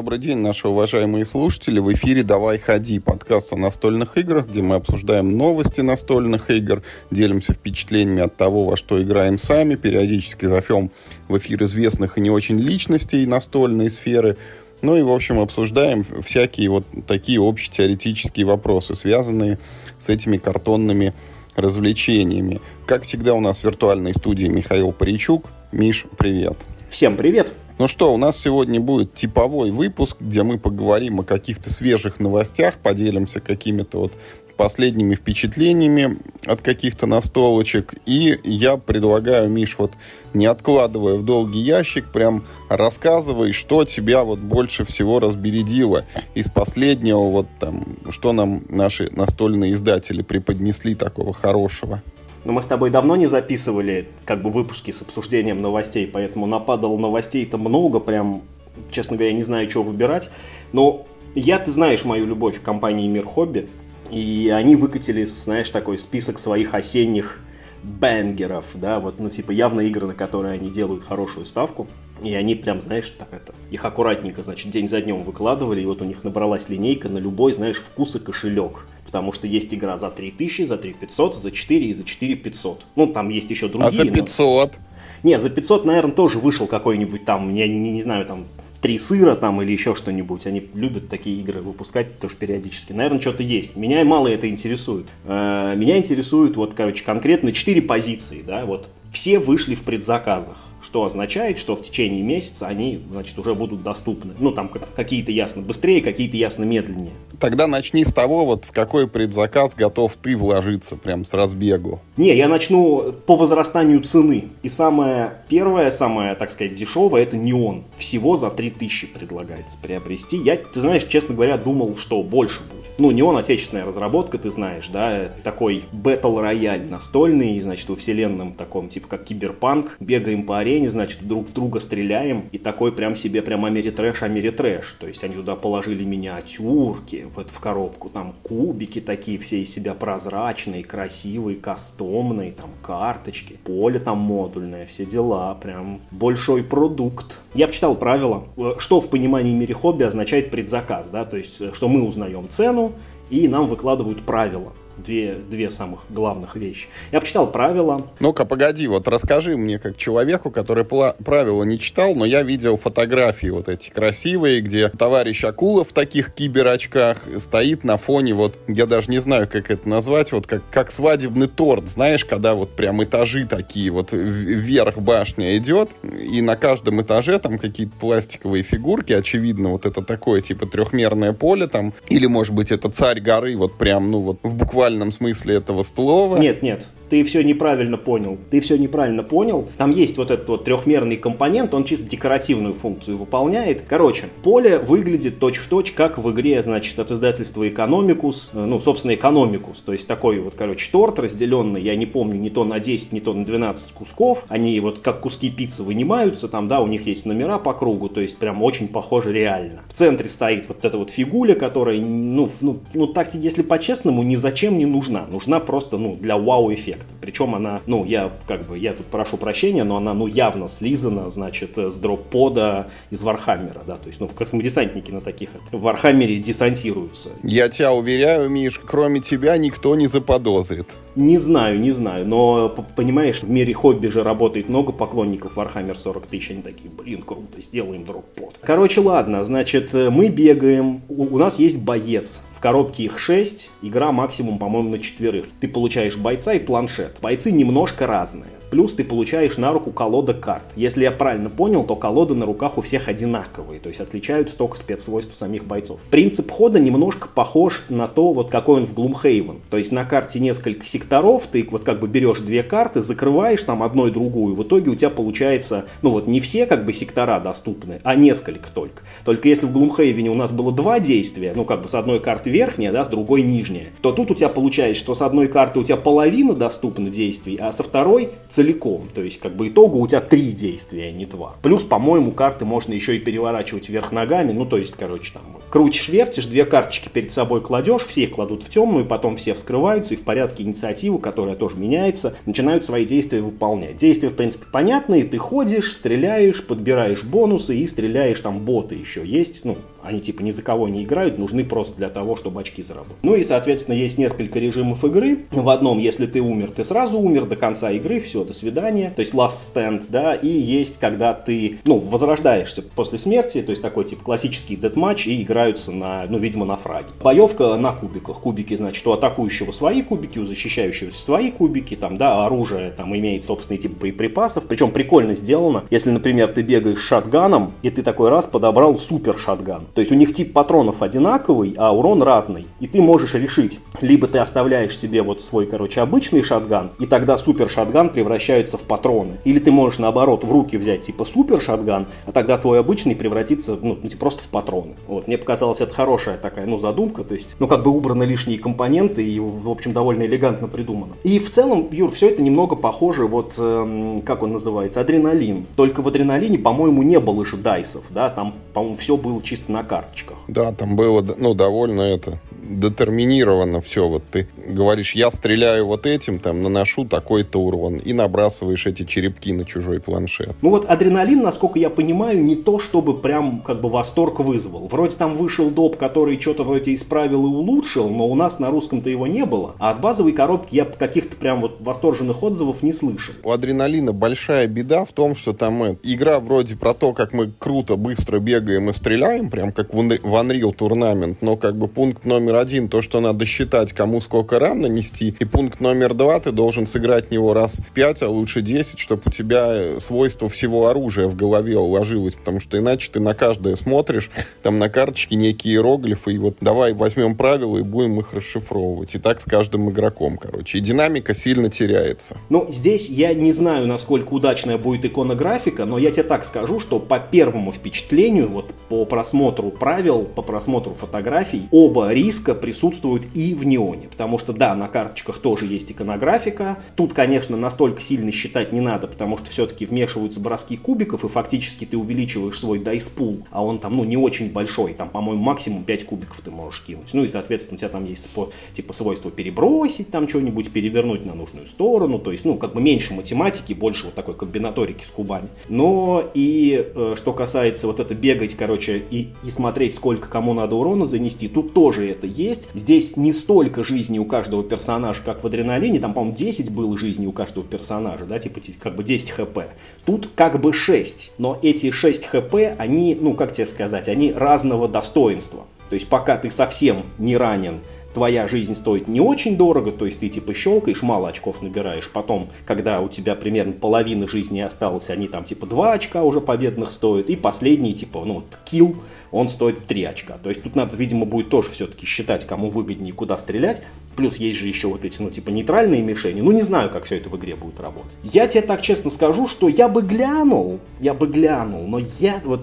[0.00, 1.78] Добрый день, наши уважаемые слушатели.
[1.78, 7.52] В эфире «Давай ходи» подкаст о настольных играх, где мы обсуждаем новости настольных игр, делимся
[7.52, 10.90] впечатлениями от того, во что играем сами, периодически зовем
[11.28, 14.38] в эфир известных и не очень личностей настольной сферы,
[14.80, 19.58] ну и, в общем, обсуждаем всякие вот такие общетеоретические вопросы, связанные
[19.98, 21.12] с этими картонными
[21.56, 22.62] развлечениями.
[22.86, 25.50] Как всегда, у нас в виртуальной студии Михаил Паричук.
[25.72, 26.56] Миш, привет.
[26.88, 27.52] Всем привет.
[27.80, 32.76] Ну что, у нас сегодня будет типовой выпуск, где мы поговорим о каких-то свежих новостях,
[32.76, 34.12] поделимся какими-то вот
[34.58, 37.94] последними впечатлениями от каких-то настолочек.
[38.04, 39.92] И я предлагаю, Миш, вот
[40.34, 47.30] не откладывая в долгий ящик, прям рассказывай, что тебя вот больше всего разбередило из последнего,
[47.30, 52.02] вот там, что нам наши настольные издатели преподнесли такого хорошего.
[52.44, 56.96] Но мы с тобой давно не записывали как бы выпуски с обсуждением новостей, поэтому нападало
[56.96, 58.42] новостей-то много, прям,
[58.90, 60.30] честно говоря, не знаю, что выбирать.
[60.72, 63.68] Но я, ты знаешь мою любовь к компании Мир Хобби,
[64.10, 67.40] и они выкатили, знаешь, такой список своих осенних
[67.82, 71.86] бенгеров, да, вот, ну, типа, явно игры, на которые они делают хорошую ставку.
[72.22, 76.02] И они прям, знаешь, так это, их аккуратненько, значит, день за днем выкладывали, и вот
[76.02, 78.86] у них набралась линейка на любой, знаешь, вкус и кошелек.
[79.10, 82.86] Потому что есть игра за 3000, за 3500, за 4 и за 4500.
[82.94, 83.88] Ну, там есть еще другие.
[83.88, 84.72] А за 500?
[84.72, 85.28] Но...
[85.28, 88.46] Нет, за 500, наверное, тоже вышел какой-нибудь там, я не, не знаю, там,
[88.80, 90.46] три сыра там или еще что-нибудь.
[90.46, 92.92] Они любят такие игры выпускать тоже периодически.
[92.92, 93.74] Наверное, что-то есть.
[93.76, 95.06] Меня мало это интересует.
[95.24, 98.88] Э, меня интересует вот, короче, конкретно четыре позиции, да, вот.
[99.12, 104.32] Все вышли в предзаказах что означает, что в течение месяца они, значит, уже будут доступны.
[104.38, 107.12] Ну, там какие-то ясно быстрее, какие-то ясно медленнее.
[107.38, 112.00] Тогда начни с того, вот в какой предзаказ готов ты вложиться прям с разбегу.
[112.16, 114.44] Не, я начну по возрастанию цены.
[114.62, 117.84] И самое первое, самое, так сказать, дешевое, это неон.
[117.96, 120.36] Всего за 3000 предлагается приобрести.
[120.36, 122.90] Я, ты знаешь, честно говоря, думал, что больше будет.
[122.98, 128.88] Ну, неон отечественная разработка, ты знаешь, да, такой Battle рояль настольный, значит, во вселенном таком,
[128.88, 129.96] типа как киберпанк.
[130.00, 134.22] Бегаем по арене, арене, значит, друг в друга стреляем, и такой прям себе прям америтрэш,
[134.22, 134.96] америтрэш.
[135.00, 139.94] То есть они туда положили миниатюрки в, в коробку, там кубики такие все из себя
[139.94, 147.38] прозрачные, красивые, кастомные, там карточки, поле там модульное, все дела, прям большой продукт.
[147.54, 151.72] Я почитал правила, э, что в понимании мире хобби означает предзаказ, да, то есть, э,
[151.72, 152.92] что мы узнаем цену,
[153.30, 154.72] и нам выкладывают правила
[155.04, 156.88] две, две самых главных вещи.
[157.12, 158.06] Я почитал правила.
[158.20, 163.48] Ну-ка, погоди, вот расскажи мне, как человеку, который правила не читал, но я видел фотографии
[163.48, 169.10] вот эти красивые, где товарищ Акула в таких киберочках стоит на фоне, вот, я даже
[169.10, 173.46] не знаю, как это назвать, вот как, как свадебный торт, знаешь, когда вот прям этажи
[173.46, 179.86] такие, вот вверх башня идет, и на каждом этаже там какие-то пластиковые фигурки, очевидно, вот
[179.86, 184.20] это такое, типа, трехмерное поле там, или, может быть, это царь горы, вот прям, ну,
[184.20, 186.36] вот в буквально буквальном смысле этого слова.
[186.38, 188.38] Нет, нет, ты все неправильно понял.
[188.50, 189.68] Ты все неправильно понял.
[189.76, 193.82] Там есть вот этот вот трехмерный компонент, он чисто декоративную функцию выполняет.
[193.86, 199.78] Короче, поле выглядит точь-в-точь, как в игре, значит, от издательства Economicus, э, ну, собственно, Economicus,
[199.84, 203.20] то есть такой вот, короче, торт разделенный, я не помню, не то на 10, не
[203.20, 204.44] то на 12 кусков.
[204.48, 208.20] Они вот как куски пиццы вынимаются, там, да, у них есть номера по кругу, то
[208.20, 209.82] есть прям очень похоже реально.
[209.88, 214.36] В центре стоит вот эта вот фигуля, которая, ну, ну, ну так, если по-честному, ни
[214.36, 215.26] зачем не нужна.
[215.28, 217.14] Нужна просто, ну, для вау-эффекта эффекта.
[217.20, 221.30] Причем она, ну, я как бы, я тут прошу прощения, но она, ну, явно слизана,
[221.30, 225.20] значит, с drop pod а из Вархаммера, да, то есть, ну, как мы десантники на
[225.20, 227.30] таких в Вархаммере десантируются.
[227.42, 230.86] Я тебя уверяю, Миш, кроме тебя никто не заподозрит.
[231.16, 236.26] Не знаю, не знаю, но, понимаешь, в мире хобби же работает много поклонников Warhammer 40
[236.26, 238.58] тысяч, они такие, блин, круто, сделаем дроп-под.
[238.62, 244.12] Короче, ладно, значит, мы бегаем, у, у нас есть боец, в коробке их 6, игра
[244.12, 245.46] максимум, по-моему, на четверых.
[245.60, 246.58] Ты получаешь бойца и
[246.90, 247.18] планшет.
[247.20, 248.59] Бойцы немножко разные.
[248.70, 250.64] Плюс ты получаешь на руку колода карт.
[250.76, 254.76] Если я правильно понял, то колоды на руках у всех одинаковые, то есть отличаются только
[254.76, 255.98] спецсвойства самих бойцов.
[256.10, 259.58] Принцип хода немножко похож на то, вот какой он в Gloomhaven.
[259.70, 263.82] То есть на карте несколько секторов, ты вот как бы берешь две карты, закрываешь там
[263.82, 267.40] одну и другую, в итоге у тебя получается, ну вот не все как бы сектора
[267.40, 269.02] доступны, а несколько только.
[269.24, 272.50] Только если в Gloomhaven у нас было два действия, ну как бы с одной карты
[272.50, 275.82] верхняя, да, с другой нижняя, то тут у тебя получается, что с одной карты у
[275.82, 278.30] тебя половина доступна действий, а со второй
[278.60, 279.08] целиком.
[279.14, 281.54] То есть, как бы итогу у тебя три действия, а не два.
[281.62, 284.52] Плюс, по-моему, карты можно еще и переворачивать вверх ногами.
[284.52, 288.64] Ну, то есть, короче, там крутишь, вертишь, две карточки перед собой кладешь, все их кладут
[288.64, 293.40] в темную, потом все вскрываются, и в порядке инициативы, которая тоже меняется, начинают свои действия
[293.40, 293.96] выполнять.
[293.96, 299.64] Действия, в принципе, понятные, ты ходишь, стреляешь, подбираешь бонусы и стреляешь, там боты еще есть,
[299.64, 303.16] ну, они типа ни за кого не играют, нужны просто для того, чтобы очки заработать.
[303.22, 305.40] Ну и, соответственно, есть несколько режимов игры.
[305.50, 309.12] В одном, если ты умер, ты сразу умер до конца игры, все, до свидания.
[309.14, 313.82] То есть last stand, да, и есть, когда ты, ну, возрождаешься после смерти, то есть
[313.82, 317.08] такой типа классический дедматч и играются на, ну, видимо, на фраге.
[317.22, 318.40] Боевка на кубиках.
[318.40, 323.44] Кубики, значит, у атакующего свои кубики, у защищающего свои кубики, там, да, оружие там имеет
[323.44, 324.66] собственный тип боеприпасов.
[324.66, 329.86] Причем прикольно сделано, если, например, ты бегаешь шатганом, и ты такой раз подобрал супер шатган.
[329.94, 332.66] То есть у них тип патронов одинаковый, а урон разный.
[332.80, 337.38] И ты можешь решить, либо ты оставляешь себе вот свой, короче, обычный шатган, и тогда
[337.38, 339.38] супер шатган превращается в патроны.
[339.44, 343.76] Или ты можешь, наоборот, в руки взять типа супер шатган, а тогда твой обычный превратится,
[343.80, 344.94] ну, ну типа, просто в патроны.
[345.06, 348.58] Вот, мне показалось, это хорошая такая, ну, задумка, то есть, ну, как бы убраны лишние
[348.58, 351.14] компоненты, и, в общем, довольно элегантно придумано.
[351.24, 355.66] И в целом, Юр, все это немного похоже, вот, эм, как он называется, адреналин.
[355.76, 359.79] Только в адреналине, по-моему, не было же дайсов, да, там, по-моему, все было чисто на
[359.80, 360.38] на карточках.
[360.48, 364.08] Да, там было, ну, довольно это детерминировано все.
[364.08, 369.52] Вот ты говоришь, я стреляю вот этим, там, наношу такой-то урон, и набрасываешь эти черепки
[369.52, 370.54] на чужой планшет.
[370.62, 374.88] Ну вот адреналин, насколько я понимаю, не то, чтобы прям как бы восторг вызвал.
[374.88, 379.10] Вроде там вышел доп, который что-то вроде исправил и улучшил, но у нас на русском-то
[379.10, 379.74] его не было.
[379.78, 383.34] А от базовой коробки я каких-то прям вот восторженных отзывов не слышал.
[383.44, 387.52] У адреналина большая беда в том, что там э, игра вроде про то, как мы
[387.58, 392.49] круто, быстро бегаем и стреляем, прям как в Unreal Tournament, но как бы пункт номер
[392.56, 395.34] один, то, что надо считать, кому сколько ран нанести.
[395.38, 399.22] И пункт номер два, ты должен сыграть него раз в пять, а лучше 10, чтобы
[399.26, 402.34] у тебя свойство всего оружия в голове уложилось.
[402.34, 404.30] Потому что иначе ты на каждое смотришь,
[404.62, 409.14] там на карточке некие иероглифы, и вот давай возьмем правила и будем их расшифровывать.
[409.14, 410.78] И так с каждым игроком, короче.
[410.78, 412.36] И динамика сильно теряется.
[412.48, 416.98] Ну, здесь я не знаю, насколько удачная будет иконографика, но я тебе так скажу, что
[416.98, 423.54] по первому впечатлению, вот по просмотру правил, по просмотру фотографий, оба риска иконографика присутствует и
[423.54, 424.08] в неоне.
[424.08, 426.78] Потому что, да, на карточках тоже есть иконографика.
[426.96, 431.84] Тут, конечно, настолько сильно считать не надо, потому что все-таки вмешиваются броски кубиков, и фактически
[431.84, 434.94] ты увеличиваешь свой дайспул, а он там, ну, не очень большой.
[434.94, 437.12] Там, по-моему, максимум 5 кубиков ты можешь кинуть.
[437.12, 438.30] Ну и, соответственно, у тебя там есть
[438.72, 442.18] типа свойство перебросить там что-нибудь, перевернуть на нужную сторону.
[442.18, 445.48] То есть, ну, как бы меньше математики, больше вот такой комбинаторики с кубами.
[445.68, 450.76] Но и э, что касается вот это бегать, короче, и, и смотреть, сколько кому надо
[450.76, 452.70] урона занести, тут тоже это есть.
[452.74, 456.00] Здесь не столько жизни у каждого персонажа, как в Адреналине.
[456.00, 459.58] Там, по-моему, 10 было жизни у каждого персонажа, да, типа как бы 10 хп.
[460.04, 464.88] Тут как бы 6, но эти 6 хп, они, ну, как тебе сказать, они разного
[464.88, 465.66] достоинства.
[465.88, 467.80] То есть пока ты совсем не ранен,
[468.14, 472.48] твоя жизнь стоит не очень дорого, то есть ты типа щелкаешь, мало очков набираешь, потом,
[472.66, 477.30] когда у тебя примерно половина жизни осталась, они там типа 2 очка уже победных стоят,
[477.30, 478.96] и последний типа, ну, вот, килл,
[479.30, 480.38] он стоит 3 очка.
[480.38, 483.82] То есть тут надо, видимо, будет тоже все-таки считать, кому выгоднее куда стрелять.
[484.16, 486.40] Плюс есть же еще вот эти, ну, типа, нейтральные мишени.
[486.40, 488.10] Ну, не знаю, как все это в игре будет работать.
[488.22, 492.62] Я тебе так честно скажу, что я бы глянул, я бы глянул, но я вот,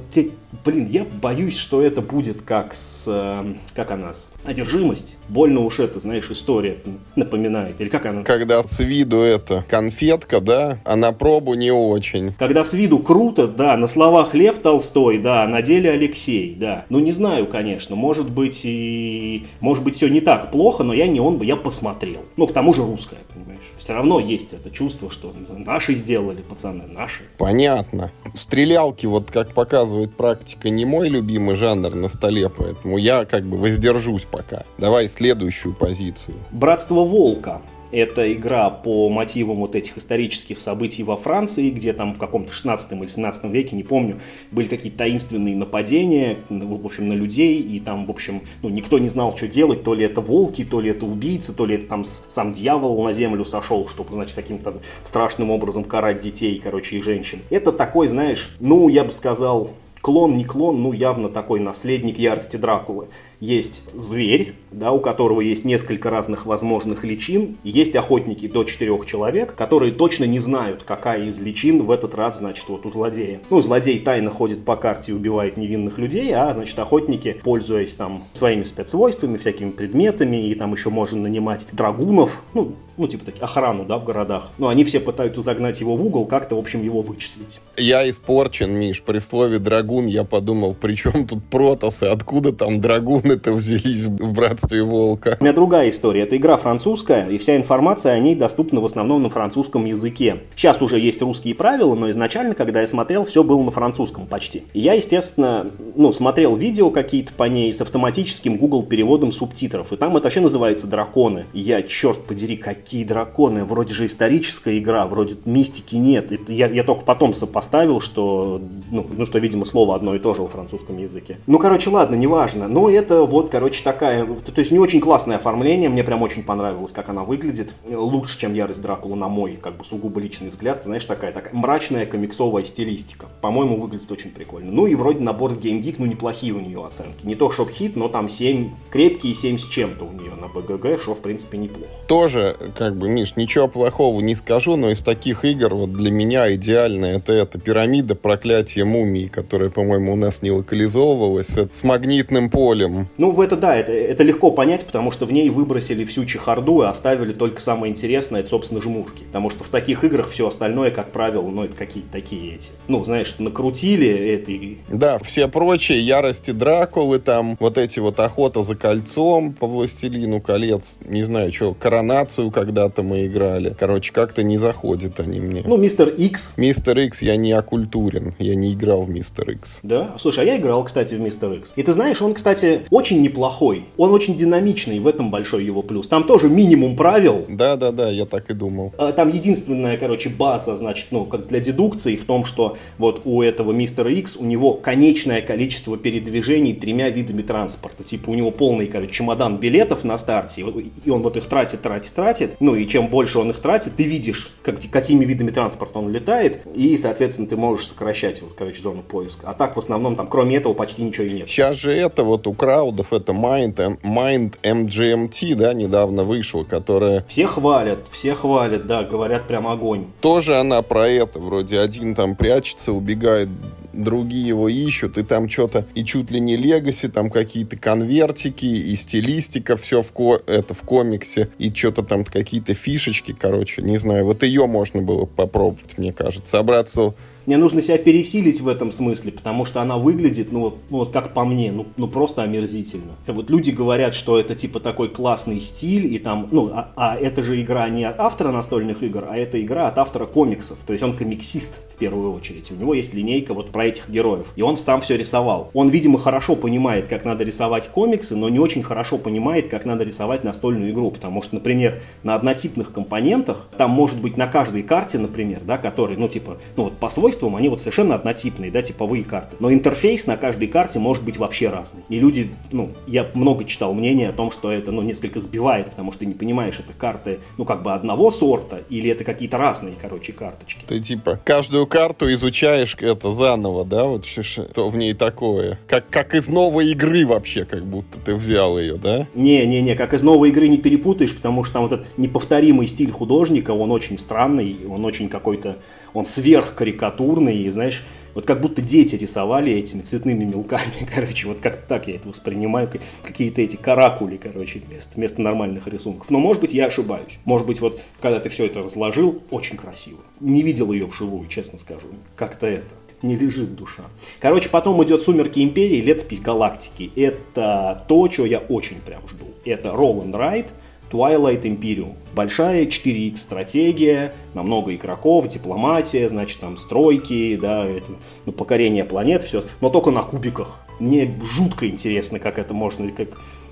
[0.66, 4.14] блин, я боюсь, что это будет как с, э, как она,
[4.46, 6.78] одержимость больно уж это, знаешь, история
[7.16, 7.80] напоминает.
[7.82, 8.24] Или как она?
[8.24, 12.34] Когда с виду это конфетка, да, а на пробу не очень.
[12.34, 16.86] Когда с виду круто, да, на словах Лев Толстой, да, на деле Алексей, да.
[16.90, 19.48] Ну, не знаю, конечно, может быть и...
[19.60, 22.22] Может быть, все не так плохо, но я не он бы, я посмотрел.
[22.38, 23.58] Ну, к тому же русская, понимаешь.
[23.78, 27.24] Все равно есть это чувство, что наши сделали, пацаны, наши.
[27.38, 28.12] Понятно.
[28.34, 33.58] Стрелялки, вот как показывает практика, не мой любимый жанр на столе, поэтому я как бы
[33.58, 34.64] воздержусь пока.
[34.78, 36.38] Давай следующую позицию.
[36.52, 37.62] Братство Волка.
[37.92, 42.92] Это игра по мотивам вот этих исторических событий во Франции, где там в каком-то 16
[42.92, 44.20] или 17 веке, не помню,
[44.52, 49.08] были какие-то таинственные нападения, в общем, на людей, и там, в общем, ну, никто не
[49.08, 52.04] знал, что делать, то ли это волки, то ли это убийцы, то ли это там
[52.04, 57.40] сам дьявол на землю сошел, чтобы, значит, каким-то страшным образом карать детей, короче, и женщин.
[57.50, 59.72] Это такой, знаешь, ну, я бы сказал,
[60.08, 63.10] клон, не клон, ну, явно такой наследник ярости Дракулы.
[63.40, 69.56] Есть зверь, да, у которого есть несколько разных возможных личин, есть охотники до четырех человек,
[69.56, 73.40] которые точно не знают, какая из личин в этот раз, значит, вот у злодея.
[73.50, 78.24] Ну, злодей тайно ходит по карте и убивает невинных людей, а, значит, охотники, пользуясь там
[78.34, 83.86] своими спецсвойствами, всякими предметами, и там еще можно нанимать драгунов, ну, ну, типа так, охрану,
[83.86, 84.50] да, в городах.
[84.58, 87.60] Но они все пытаются загнать его в угол, как-то, в общем, его вычислить.
[87.78, 89.04] Я испорчен, Миш.
[89.04, 92.06] При слове драгун я подумал, при чем тут протосы?
[92.06, 92.82] Откуда там
[93.28, 95.38] драгуны-то взялись в братстве волка?
[95.40, 96.22] У меня другая история.
[96.22, 100.38] Это игра французская, и вся информация о ней доступна в основном на французском языке.
[100.56, 104.64] Сейчас уже есть русские правила, но изначально, когда я смотрел, все было на французском почти.
[104.74, 109.94] И я, естественно, ну, смотрел видео какие-то по ней с автоматическим Google переводом субтитров.
[109.94, 111.46] И там это вообще называется драконы.
[111.54, 116.32] И я, черт подери, какие драконы, вроде же историческая игра, вроде мистики нет.
[116.32, 120.34] Это я, я только потом сопоставил, что, ну, ну, что, видимо, слово одно и то
[120.34, 121.38] же во французском языке.
[121.48, 122.68] Ну, короче, ладно, неважно.
[122.68, 126.92] Но это вот, короче, такая, то есть не очень классное оформление, мне прям очень понравилось,
[126.92, 127.74] как она выглядит.
[127.90, 130.84] Лучше, чем Ярость Дракула, на мой, как бы, сугубо личный взгляд.
[130.84, 133.28] Знаешь, такая, такая мрачная комиксовая стилистика.
[133.42, 134.72] По-моему, выглядит очень прикольно.
[134.72, 137.26] Ну и вроде набор Game Geek, ну, неплохие у нее оценки.
[137.26, 141.14] Не то шоп-хит, но там 7, крепкие 7 с чем-то у нее на БГГ, что,
[141.14, 141.90] в принципе, неплохо.
[142.08, 146.54] Тоже как бы, Миш, ничего плохого не скажу, но из таких игр вот для меня
[146.54, 153.07] идеально это эта пирамида проклятия мумии, которая, по-моему, у нас не локализовывалась, с магнитным полем.
[153.18, 156.84] Ну, в это да, это, это легко понять, потому что в ней выбросили всю чехарду
[156.84, 159.24] и оставили только самое интересное, это, собственно, жмурки.
[159.26, 162.72] Потому что в таких играх все остальное, как правило, ну, это какие-то такие эти.
[162.88, 164.48] Ну, знаешь, накрутили это.
[164.90, 170.98] Да, все прочие ярости Дракулы, там, вот эти вот охота за кольцом по Властелину колец,
[171.06, 173.76] не знаю, что, коронацию когда-то мы играли.
[173.78, 175.64] Короче, как-то не заходят они мне.
[175.66, 176.56] Ну, Мистер Икс.
[176.58, 178.34] Мистер Икс я не окультурен.
[178.40, 179.80] Я не играл в Мистер Икс.
[179.84, 180.16] Да?
[180.20, 181.74] Слушай, а я играл, кстати, в Мистер Икс.
[181.76, 183.86] И ты знаешь, он, кстати, очень неплохой.
[183.96, 186.08] Он очень динамичный, в этом большой его плюс.
[186.08, 187.46] Там тоже минимум правил.
[187.48, 188.92] Да-да-да, я так и думал.
[188.98, 193.44] А, там единственная, короче, база, значит, ну, как для дедукции в том, что вот у
[193.44, 198.04] этого Мистера Икс, у него конечное количество передвижений тремя видами транспорта.
[198.04, 200.66] Типа у него полный, короче, чемодан билетов на старте,
[201.06, 202.56] и он вот их тратит, тратит, тратит.
[202.60, 206.66] Ну и чем больше он их тратит, ты видишь, как, какими видами транспорта он летает,
[206.74, 209.48] и, соответственно, ты можешь сокращать, вот, короче, зону поиска.
[209.48, 211.48] А так, в основном, там, кроме этого, почти ничего и нет.
[211.48, 212.54] Сейчас же это вот у
[212.88, 217.26] краудов, это Mind, Mind MGMT, да, недавно вышла, которая...
[217.28, 220.08] Все хвалят, все хвалят, да, говорят прям огонь.
[220.22, 223.50] Тоже она про это, вроде один там прячется, убегает
[223.94, 228.96] другие его ищут, и там что-то, и чуть ли не легаси, там какие-то конвертики, и
[228.96, 234.26] стилистика все в, ко это, в комиксе, и что-то там какие-то фишечки, короче, не знаю.
[234.26, 236.52] Вот ее можно было попробовать, мне кажется.
[236.52, 237.14] Собраться
[237.48, 241.12] мне нужно себя пересилить в этом смысле, потому что она выглядит, ну вот, ну, вот
[241.12, 243.14] как по мне, ну, ну просто омерзительно.
[243.26, 247.44] Вот люди говорят, что это типа такой классный стиль, и там, ну, а, а это
[247.44, 250.78] же игра не от автора настольных игр, а это игра от автора комиксов.
[250.86, 252.70] То есть он комиксист в первую очередь.
[252.70, 254.48] У него есть линейка вот про этих героев.
[254.58, 255.72] И он сам все рисовал.
[255.74, 260.04] Он, видимо, хорошо понимает, как надо рисовать комиксы, но не очень хорошо понимает, как надо
[260.04, 261.12] рисовать настольную игру.
[261.12, 266.18] Потому что, например, на однотипных компонентах, там может быть на каждой карте, например, да, который,
[266.18, 269.56] ну, типа, ну, вот по свойству свойствам они вот совершенно однотипные, да, типовые карты.
[269.60, 272.04] Но интерфейс на каждой карте может быть вообще разный.
[272.10, 276.12] И люди, ну, я много читал мнение о том, что это, ну, несколько сбивает, потому
[276.12, 279.94] что ты не понимаешь, это карты, ну, как бы одного сорта, или это какие-то разные,
[280.00, 280.86] короче, карточки.
[280.88, 285.80] Ты типа каждую карту изучаешь это заново, да, вот что в ней такое.
[285.88, 289.28] Как, как из новой игры вообще, как будто ты взял ее, да?
[289.36, 293.72] Не-не-не, как из новой игры не перепутаешь, потому что там вот этот неповторимый стиль художника,
[293.72, 295.78] он очень странный, он очень какой-то
[296.18, 301.86] он сверхкарикатурный, и, знаешь, вот как будто дети рисовали этими цветными мелками, короче, вот как
[301.86, 302.90] так я это воспринимаю,
[303.24, 306.32] какие-то эти каракули, короче, вместо, вместо нормальных рисунков.
[306.32, 307.38] Но, может быть, я ошибаюсь.
[307.46, 310.18] Может быть, вот, когда ты все это разложил, очень красиво.
[310.40, 312.08] Не видел ее вживую, честно скажу.
[312.36, 314.04] Как-то это не лежит душа.
[314.40, 317.12] Короче, потом идет «Сумерки Империи», «Летопись галактики».
[317.16, 319.46] Это то, чего я очень прям жду.
[319.66, 320.68] Это Роланд Райт,
[321.12, 322.16] Twilight Imperium.
[322.34, 328.12] Большая 4X стратегия, на много игроков, дипломатия, значит, там стройки, да, это,
[328.46, 330.80] ну, покорение планет, все, но только на кубиках.
[331.00, 333.30] Мне жутко интересно, как это можно, как,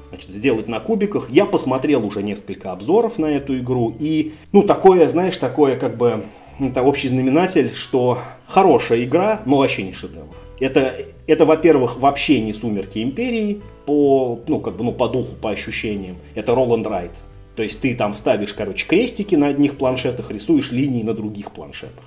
[0.10, 1.30] значит, сделать на кубиках.
[1.30, 6.24] Я посмотрел уже несколько обзоров на эту игру, и, ну, такое, знаешь, такое, как бы,
[6.60, 10.44] это общий знаменатель, что хорошая игра, но вообще не шедевр.
[10.59, 10.95] Это,
[11.27, 16.17] это во-первых, вообще не «Сумерки Империи», по, ну, как бы, ну, по духу, по ощущениям.
[16.33, 17.12] Это Роланд Райт.
[17.55, 22.03] То есть ты там ставишь, короче, крестики на одних планшетах, рисуешь линии на других планшетах.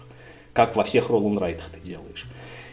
[0.52, 2.26] Как во всех Роланд Райтах ты делаешь.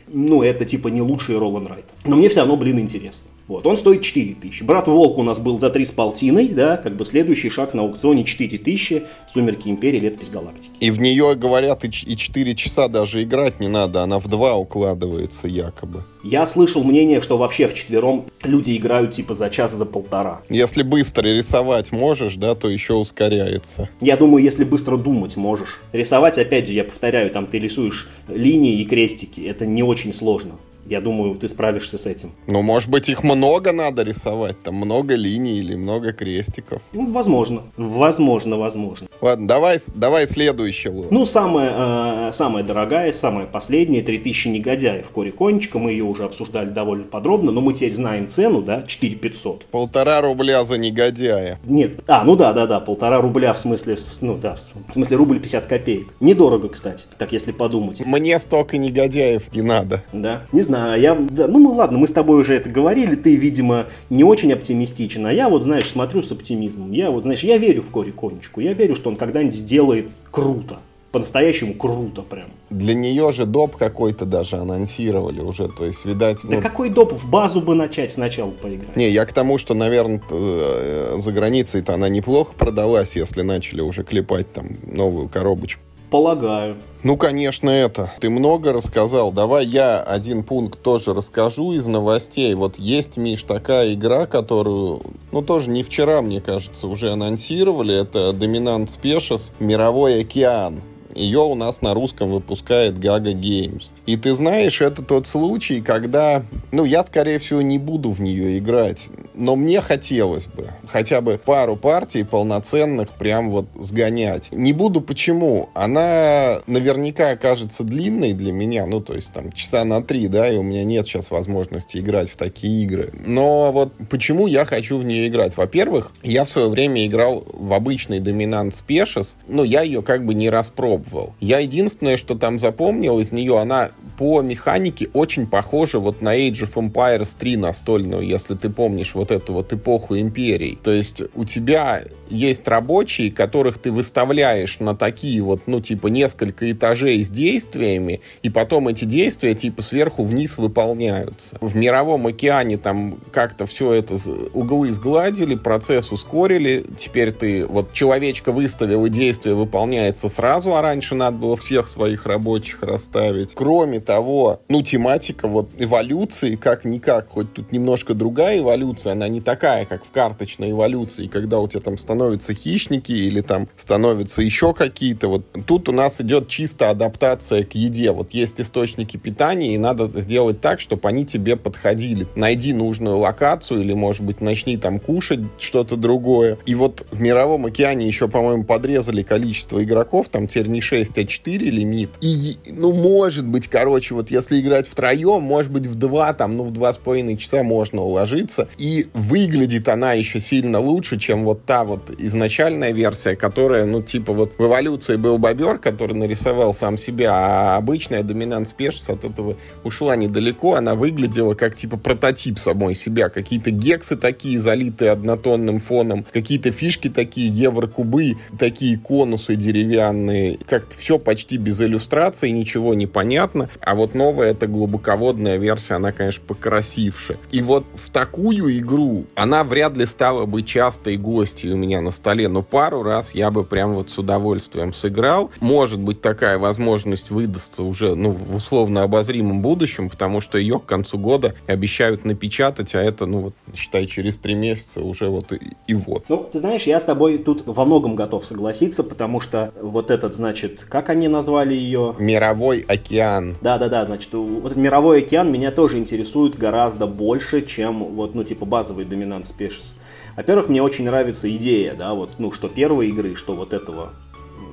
[0.07, 1.85] Ну, это типа не лучший Роланд Райт.
[2.03, 3.29] Но мне все равно, блин, интересно.
[3.47, 4.63] Вот, он стоит 4000.
[4.63, 7.83] Брат Волк у нас был за 3 с полтиной, да, как бы следующий шаг на
[7.83, 10.71] аукционе 4000, Сумерки Империи, Летопись Галактики.
[10.79, 15.47] И в нее, говорят, и 4 часа даже играть не надо, она в 2 укладывается
[15.47, 16.03] якобы.
[16.23, 20.41] Я слышал мнение, что вообще в четвером люди играют типа за час, за полтора.
[20.49, 23.89] Если быстро рисовать можешь, да, то еще ускоряется.
[24.01, 25.81] Я думаю, если быстро думать можешь.
[25.93, 30.53] Рисовать, опять же, я повторяю, там ты рисуешь линии и крестики, это не очень сложно.
[30.85, 32.31] Я думаю, ты справишься с этим.
[32.45, 34.61] Ну, может быть, их много надо рисовать?
[34.61, 36.81] Там много линий или много крестиков?
[36.93, 37.63] Ну, возможно.
[37.75, 39.07] Возможно, возможно.
[39.19, 41.09] Ладно, давай, давай следующий лот.
[41.09, 45.79] Ну, самая, э, самая дорогая, самая последняя, 3000 негодяев Кори Конечка.
[45.79, 49.65] Мы ее уже обсуждали довольно подробно, но мы теперь знаем цену, да, 4500.
[49.65, 51.59] Полтора рубля за негодяя.
[51.65, 55.39] Нет, а, ну да, да, да, полтора рубля в смысле, ну да, в смысле рубль
[55.39, 56.13] 50 копеек.
[56.19, 58.05] Недорого, кстати, так если подумать.
[58.05, 60.03] Мне столько негодяев не надо.
[60.13, 63.35] Да, не знаю знаю, я, да, ну ладно, мы с тобой уже это говорили, ты,
[63.35, 66.91] видимо, не очень оптимистичен, а я вот, знаешь, смотрю с оптимизмом.
[66.91, 70.79] Я вот, знаешь, я верю в Кори Конечку, я верю, что он когда-нибудь сделает круто
[71.15, 72.49] по-настоящему круто прям.
[72.69, 76.39] Для нее же доп какой-то даже анонсировали уже, то есть, видать...
[76.43, 76.61] Да ну...
[76.61, 77.13] какой доп?
[77.13, 78.97] В базу бы начать сначала поиграть.
[78.97, 84.03] Не, я к тому, что, наверное, э, за границей-то она неплохо продалась, если начали уже
[84.03, 85.79] клепать там новую коробочку.
[86.09, 86.77] Полагаю.
[87.03, 88.11] Ну, конечно, это.
[88.19, 89.31] Ты много рассказал.
[89.31, 92.53] Давай я один пункт тоже расскажу из новостей.
[92.55, 97.95] Вот есть, Миш, такая игра, которую, ну, тоже не вчера, мне кажется, уже анонсировали.
[97.95, 100.81] Это Dominant Species Мировой океан.
[101.15, 103.93] Ее у нас на русском выпускает Gaga Games.
[104.05, 108.57] И ты знаешь, это тот случай, когда, ну, я, скорее всего, не буду в нее
[108.57, 114.49] играть, но мне хотелось бы хотя бы пару партий полноценных прям вот сгонять.
[114.51, 115.69] Не буду почему.
[115.73, 120.57] Она наверняка окажется длинной для меня, ну, то есть там часа на три, да, и
[120.57, 123.11] у меня нет сейчас возможности играть в такие игры.
[123.25, 125.55] Но вот почему я хочу в нее играть?
[125.57, 130.33] Во-первых, я в свое время играл в обычный Dominant Species, но я ее как бы
[130.33, 131.35] не распробовал пробовал.
[131.39, 136.63] Я единственное, что там запомнил из нее, она по механике очень похожа вот на Age
[136.63, 140.77] of Empires 3 настольную, если ты помнишь вот эту вот эпоху империй.
[140.81, 146.71] То есть у тебя есть рабочие, которых ты выставляешь на такие вот, ну, типа, несколько
[146.71, 151.57] этажей с действиями, и потом эти действия, типа, сверху вниз выполняются.
[151.61, 154.15] В мировом океане там как-то все это
[154.53, 161.13] углы сгладили, процесс ускорили, теперь ты вот человечка выставил, и действие выполняется сразу, а раньше
[161.13, 163.51] надо было всех своих рабочих расставить.
[163.53, 169.85] Кроме того, ну, тематика вот эволюции как-никак, хоть тут немножко другая эволюция, она не такая,
[169.85, 175.27] как в карточной эволюции, когда у тебя там становятся хищники или там становятся еще какие-то.
[175.27, 178.11] Вот тут у нас идет чисто адаптация к еде.
[178.11, 182.25] Вот есть источники питания, и надо сделать так, чтобы они тебе подходили.
[182.37, 186.57] Найди нужную локацию или, может быть, начни там кушать что-то другое.
[186.65, 191.25] И вот в Мировом океане еще, по-моему, подрезали количество игроков, там теперь не 6, а
[191.25, 192.11] 4 лимит.
[192.21, 196.63] И, ну, может быть, короче, вот если играть втроем, может быть, в 2, там, ну,
[196.63, 198.69] в 2,5 часа можно уложиться.
[198.77, 204.33] И выглядит она еще сильно лучше, чем вот та вот изначальная версия, которая, ну, типа
[204.33, 209.57] вот в эволюции был бобер, который нарисовал сам себя, а обычная доминант спешс от этого
[209.83, 213.29] ушла недалеко, она выглядела как, типа, прототип самой себя.
[213.29, 220.57] Какие-то гексы такие, залитые однотонным фоном, какие-то фишки такие, еврокубы, такие конусы деревянные.
[220.67, 223.69] Как-то все почти без иллюстрации, ничего не понятно.
[223.81, 227.37] А вот новая, это глубоководная версия, она, конечно, покрасивше.
[227.51, 232.11] И вот в такую игру она вряд ли стала бы частой гостьей у меня на
[232.11, 235.51] столе, но пару раз я бы прям вот с удовольствием сыграл.
[235.59, 240.85] Может быть, такая возможность выдастся уже, ну, в условно обозримом будущем, потому что ее к
[240.85, 245.59] концу года обещают напечатать, а это, ну, вот, считай, через три месяца уже вот и,
[245.87, 246.25] и вот.
[246.29, 250.33] Ну, ты знаешь, я с тобой тут во многом готов согласиться, потому что вот этот,
[250.33, 250.54] значит,
[250.89, 252.15] как они назвали ее?
[252.19, 253.55] Мировой океан.
[253.61, 258.65] Да-да-да, значит, вот этот мировой океан меня тоже интересует гораздо больше, чем вот, ну, типа
[258.65, 259.95] базовый доминант Species.
[260.35, 264.09] Во-первых, мне очень нравится идея, да, вот, ну, что первой игры, что вот этого,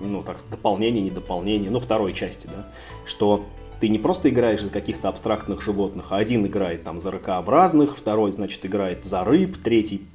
[0.09, 2.67] ну, так, дополнение, не дополнение, ну, второй части, да,
[3.05, 3.45] что
[3.81, 8.33] ты не просто играешь за каких-то абстрактных животных, а один играет там за ракообразных, второй,
[8.33, 10.07] значит, играет за рыб, третий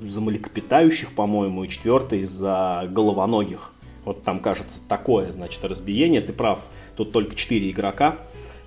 [0.00, 3.72] за млекопитающих, по-моему, и четвертый за головоногих.
[4.04, 6.20] Вот там, кажется, такое, значит, разбиение.
[6.20, 8.18] Ты прав, тут только четыре игрока.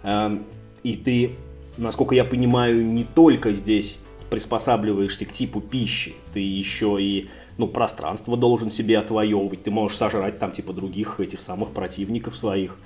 [0.04, 0.46] Эм,
[0.84, 1.32] и ты,
[1.78, 8.38] насколько я понимаю, не только здесь приспосабливаешься к типу пищи, ты еще и ну, пространство
[8.38, 12.78] должен себе отвоевывать, ты можешь сожрать там типа других этих самых противников своих.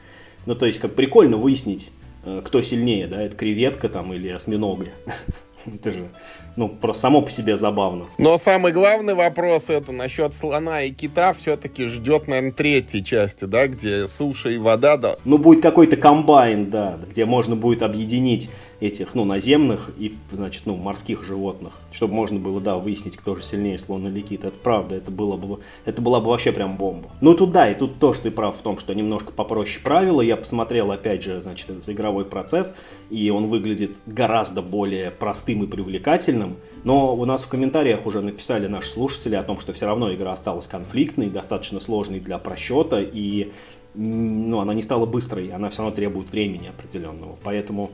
[0.46, 1.92] Ну, то есть, как прикольно выяснить,
[2.26, 4.88] э, кто сильнее, да, это креветка там или осьминога.
[5.66, 6.10] Это же,
[6.56, 8.06] ну, просто само по себе забавно.
[8.18, 13.68] Но самый главный вопрос это насчет слона и кита все-таки ждет, наверное, третьей части, да,
[13.68, 15.18] где суша и вода, да.
[15.26, 18.50] Ну, будет какой-то комбайн, да, где можно будет объединить
[18.82, 23.44] этих, ну, наземных и, значит, ну, морских животных, чтобы можно было, да, выяснить, кто же
[23.44, 24.44] сильнее, слон или кит.
[24.44, 27.12] Это правда, это было бы, это была бы вообще прям бомба.
[27.22, 30.22] Ну, тут да, и тут то, что ты прав в том, что немножко попроще правила.
[30.22, 32.76] Я посмотрел, опять же, значит, этот игровой процесс,
[33.12, 36.58] и он выглядит гораздо более простым и привлекательным.
[36.84, 40.32] Но у нас в комментариях уже написали наши слушатели о том, что все равно игра
[40.32, 43.52] осталась конфликтной, достаточно сложной для просчета, и
[43.94, 47.38] ну, она не стала быстрой, она все равно требует времени определенного.
[47.44, 47.91] Поэтому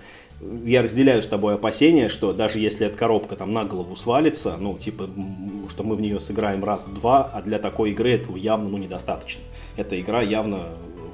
[0.65, 4.77] я разделяю с тобой опасения, что даже если эта коробка там на голову свалится, ну,
[4.77, 5.09] типа,
[5.69, 9.41] что мы в нее сыграем раз-два, а для такой игры этого явно, ну, недостаточно.
[9.77, 10.59] Эта игра явно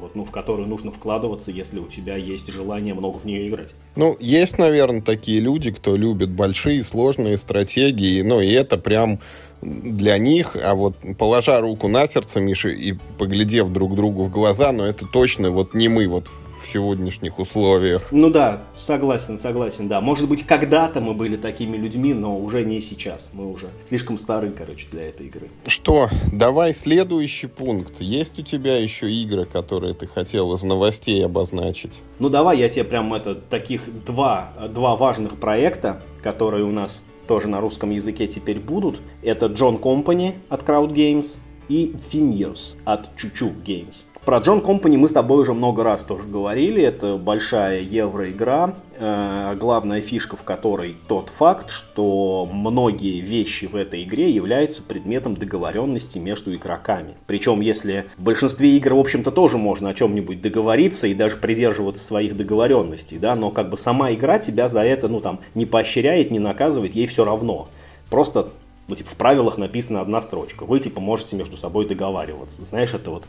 [0.01, 3.73] вот, ну, в которую нужно вкладываться, если у тебя есть желание много в нее играть.
[3.95, 9.19] Ну, есть, наверное, такие люди, кто любит большие, сложные стратегии, ну, и это прям
[9.61, 14.73] для них, а вот положа руку на сердце, Миша, и поглядев друг другу в глаза,
[14.73, 16.27] но это точно вот не мы вот
[16.63, 18.07] в сегодняшних условиях.
[18.11, 20.01] Ну да, согласен, согласен, да.
[20.01, 23.31] Может быть, когда-то мы были такими людьми, но уже не сейчас.
[23.33, 25.49] Мы уже слишком стары, короче, для этой игры.
[25.67, 27.99] Что, давай следующий пункт.
[27.99, 32.01] Есть у тебя еще игры, которые ты хотел из новостей обозначить?
[32.19, 37.47] Ну давай я тебе прям это, таких два, два важных проекта, которые у нас тоже
[37.47, 39.01] на русском языке теперь будут.
[39.21, 44.05] Это John Company от Crowd Games и Phineas от Чучу Games.
[44.25, 46.81] Про Джон Компани мы с тобой уже много раз тоже говорили.
[46.81, 54.03] Это большая евроигра, э, главная фишка в которой тот факт, что многие вещи в этой
[54.03, 57.15] игре являются предметом договоренности между игроками.
[57.27, 62.05] Причем, если в большинстве игр, в общем-то, тоже можно о чем-нибудь договориться и даже придерживаться
[62.05, 66.31] своих договоренностей, да, но как бы сама игра тебя за это, ну, там, не поощряет,
[66.31, 67.67] не наказывает, ей все равно.
[68.09, 68.51] Просто
[68.87, 70.65] ну, типа, в правилах написана одна строчка.
[70.65, 72.63] Вы, типа, можете между собой договариваться.
[72.63, 73.23] Знаешь, это вот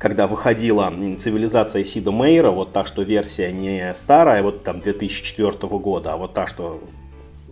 [0.00, 6.14] когда выходила цивилизация Сида Мейера, вот та, что версия не старая, вот там 2004 года,
[6.14, 6.80] а вот та, что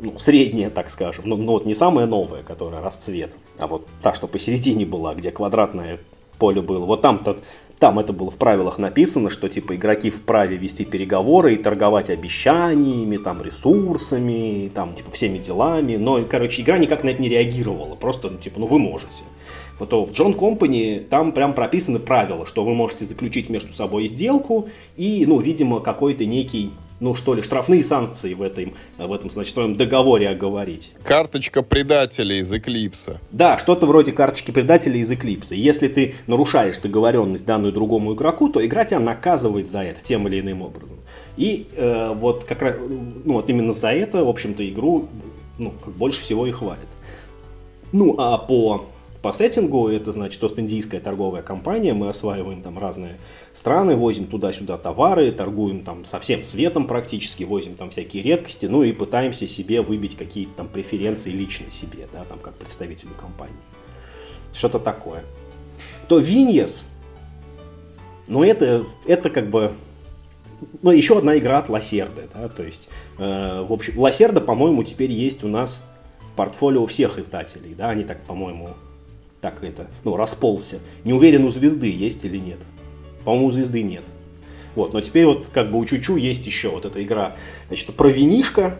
[0.00, 4.14] ну, средняя, так скажем, ну, ну вот не самая новая, которая расцвет, а вот та,
[4.14, 5.98] что посередине была, где квадратное
[6.38, 7.36] поле было, вот там-то
[7.78, 13.18] там это было в правилах написано, что типа игроки вправе вести переговоры и торговать обещаниями,
[13.18, 18.30] там ресурсами, там типа всеми делами, но, короче, игра никак на это не реагировала, просто,
[18.30, 19.22] ну, типа, ну вы можете.
[19.78, 24.68] Вот в John Company там прям прописаны правила, что вы можете заключить между собой сделку
[24.96, 29.54] и, ну, видимо, какой-то некий ну что ли, штрафные санкции в, этом, в этом, значит,
[29.54, 30.92] своем договоре оговорить.
[31.04, 33.20] Карточка предателей из Эклипса.
[33.30, 35.54] Да, что-то вроде карточки предателей из Эклипса.
[35.54, 40.40] Если ты нарушаешь договоренность данную другому игроку, то игра тебя наказывает за это тем или
[40.40, 40.96] иным образом.
[41.36, 45.08] И э, вот как раз, ну вот именно за это, в общем-то, игру
[45.58, 46.88] ну, больше всего и хвалит.
[47.92, 48.86] Ну, а по
[49.28, 53.18] по сеттингу, это значит Ост-Индийская торговая компания, мы осваиваем там разные
[53.52, 58.82] страны, возим туда-сюда товары, торгуем там со всем светом практически, возим там всякие редкости, ну
[58.84, 63.54] и пытаемся себе выбить какие-то там преференции лично себе, да, там как представителю компании.
[64.54, 65.22] Что-то такое.
[66.08, 66.88] То Виньес,
[68.28, 69.74] ну это, это как бы
[70.80, 72.88] ну, еще одна игра от Лассерды, да, то есть,
[73.18, 75.84] э, в общем, Лассерда, по-моему, теперь есть у нас
[76.22, 78.70] в портфолио всех издателей, да, они так, по-моему,
[79.40, 80.80] так это, ну, расползся.
[81.04, 82.58] Не уверен, у звезды есть или нет.
[83.24, 84.04] По-моему, у звезды нет.
[84.74, 87.34] Вот, но теперь вот как бы у Чучу есть еще вот эта игра,
[87.68, 88.76] значит, про винишко.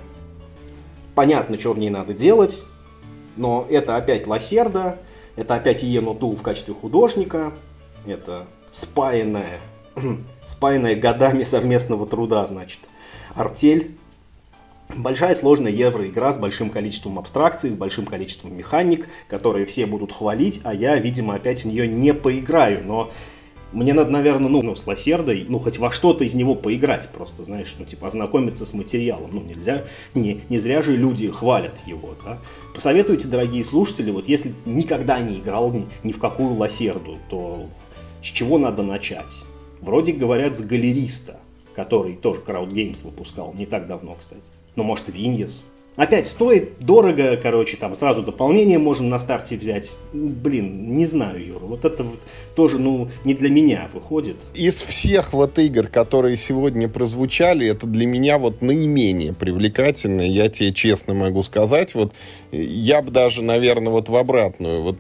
[1.15, 2.63] Понятно, что в ней надо делать,
[3.37, 4.99] но это опять Лассерда,
[5.35, 7.53] это опять Иену Дул в качестве художника,
[8.07, 9.59] это спаянная,
[10.45, 12.81] спаянная годами совместного труда, значит,
[13.35, 13.97] артель
[14.97, 20.61] Большая сложная евроигра с большим количеством абстракций, с большим количеством механик, которые все будут хвалить,
[20.65, 23.11] а я, видимо, опять в нее не поиграю, но
[23.73, 27.45] мне надо, наверное, ну, ну, с Лосердой, ну, хоть во что-то из него поиграть просто,
[27.45, 29.31] знаешь, ну, типа, ознакомиться с материалом.
[29.33, 32.39] Ну, нельзя, не, не зря же люди хвалят его, да.
[32.75, 37.69] Посоветуйте, дорогие слушатели, вот если никогда не играл ни, ни в какую Лосерду, то
[38.23, 39.37] с чего надо начать?
[39.83, 41.39] Вроде говорят с галериста,
[41.77, 44.43] который тоже Crowd Games выпускал, не так давно, кстати.
[44.79, 45.67] Ну, может, Виньес.
[45.99, 49.97] Опять стоит дорого, короче, там сразу дополнение можно на старте взять.
[50.13, 51.65] Блин, не знаю, Юра.
[51.65, 52.21] Вот это вот
[52.55, 54.37] тоже, ну, не для меня выходит.
[54.55, 60.73] Из всех вот игр, которые сегодня прозвучали, это для меня вот наименее привлекательное, я тебе
[60.73, 61.97] честно могу сказать.
[61.97, 62.13] Вот
[62.53, 64.99] я бы даже, наверное, вот в обратную, вот,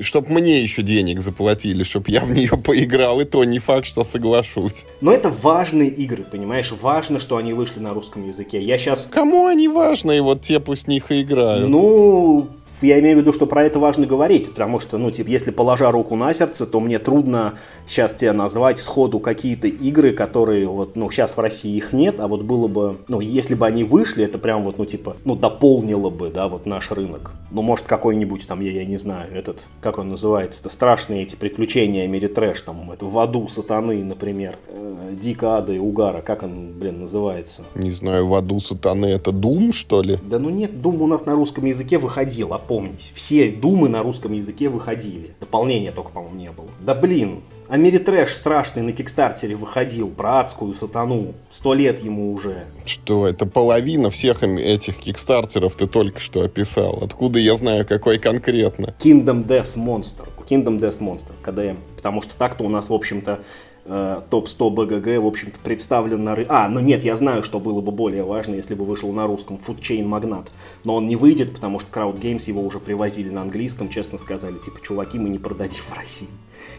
[0.00, 4.04] чтобы мне еще денег заплатили, чтобы я в нее поиграл, и то не факт, что
[4.04, 4.84] соглашусь.
[5.00, 6.70] Но это важные игры, понимаешь?
[6.70, 8.62] Важно, что они вышли на русском языке.
[8.62, 9.06] Я сейчас...
[9.06, 10.03] Кому они важны?
[10.04, 11.68] Обычные, вот те пусть них и играют.
[11.68, 12.48] Ну,
[12.84, 15.90] я имею в виду, что про это важно говорить, потому что, ну, типа, если положа
[15.90, 17.54] руку на сердце, то мне трудно
[17.86, 22.28] сейчас тебе назвать сходу какие-то игры, которые вот, ну, сейчас в России их нет, а
[22.28, 26.10] вот было бы, ну, если бы они вышли, это прям вот, ну, типа, ну, дополнило
[26.10, 27.32] бы, да, вот наш рынок.
[27.50, 32.06] Ну, может, какой-нибудь там, я, я не знаю, этот, как он называется-то, страшные эти приключения
[32.06, 36.72] мире трэш, там, это в аду сатаны, например, э, Дика Ада и Угара, как он,
[36.72, 37.62] блин, называется?
[37.74, 40.18] Не знаю, в аду сатаны это Дум, что ли?
[40.22, 43.12] Да ну нет, Дум у нас на русском языке выходил, опомнись.
[43.14, 45.30] Все Думы на русском языке выходили.
[45.40, 46.68] Дополнения только, по-моему, не было.
[46.80, 51.34] Да блин, Америтрэш страшный на Кикстартере выходил про адскую сатану.
[51.48, 52.64] Сто лет ему уже.
[52.84, 56.98] Что, это половина всех этих кикстартеров ты только что описал.
[57.02, 58.94] Откуда я знаю, какой конкретно?
[58.98, 60.28] Kingdom Death Monster.
[60.48, 61.78] Kingdom Death Monster, КДМ.
[61.96, 63.40] Потому что так-то у нас, в общем-то,
[63.84, 66.50] э, топ-100 БГГ, в общем-то, представлен на рынке.
[66.52, 69.56] А, ну нет, я знаю, что было бы более важно, если бы вышел на русском
[69.56, 70.48] Food Chain Magnat.
[70.84, 74.58] Но он не выйдет, потому что Crowd Games его уже привозили на английском, честно сказали,
[74.58, 76.28] типа, чуваки, мы не продадим в России.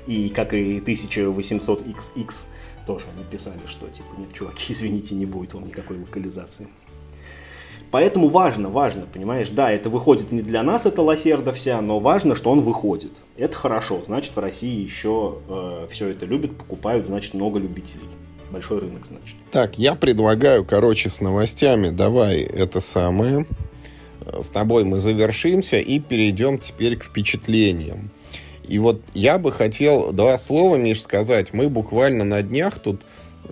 [0.07, 2.47] И как и 1800XX
[2.85, 6.67] тоже они писали, что типа, нет, чуваки, извините, не будет вам никакой локализации.
[7.95, 12.35] Поэтому важно, важно, понимаешь, да, это выходит не для нас, это лосерда вся, но важно,
[12.35, 13.13] что он выходит.
[13.37, 18.09] Это хорошо, значит, в России еще э, все это любят, покупают, значит, много любителей.
[18.51, 19.37] Большой рынок, значит.
[19.49, 23.45] Так, я предлагаю, короче, с новостями, давай это самое.
[24.41, 28.11] С тобой мы завершимся и перейдем теперь к впечатлениям.
[28.67, 31.53] И вот я бы хотел два слова, Миш, сказать.
[31.53, 33.03] Мы буквально на днях тут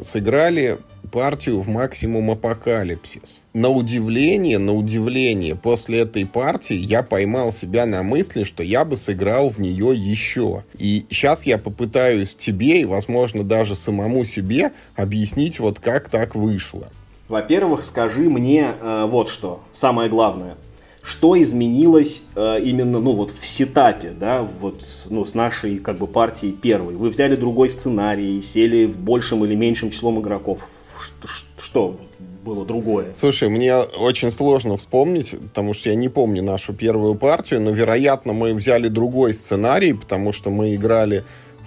[0.02, 0.80] сыграли
[1.12, 3.42] партию в максимум апокалипсис.
[3.54, 8.98] На удивление, на удивление, после этой партии я поймал себя на мысли, что я бы
[8.98, 10.63] сыграл в нее еще.
[10.78, 16.89] И сейчас я попытаюсь тебе и, возможно, даже самому себе объяснить, вот как так вышло.
[17.28, 20.58] Во-первых, скажи мне э, вот что, самое главное
[21.04, 26.08] что изменилось э, именно, ну, вот в сетапе, да, вот, ну, с нашей, как бы,
[26.08, 26.96] партией первой.
[26.96, 30.66] Вы взяли другой сценарий, сели в большем или меньшем числом игроков.
[31.58, 32.00] Что,
[32.44, 33.14] было другое?
[33.18, 38.34] Слушай, мне очень сложно вспомнить, потому что я не помню нашу первую партию, но, вероятно,
[38.34, 41.24] мы взяли другой сценарий, потому что мы играли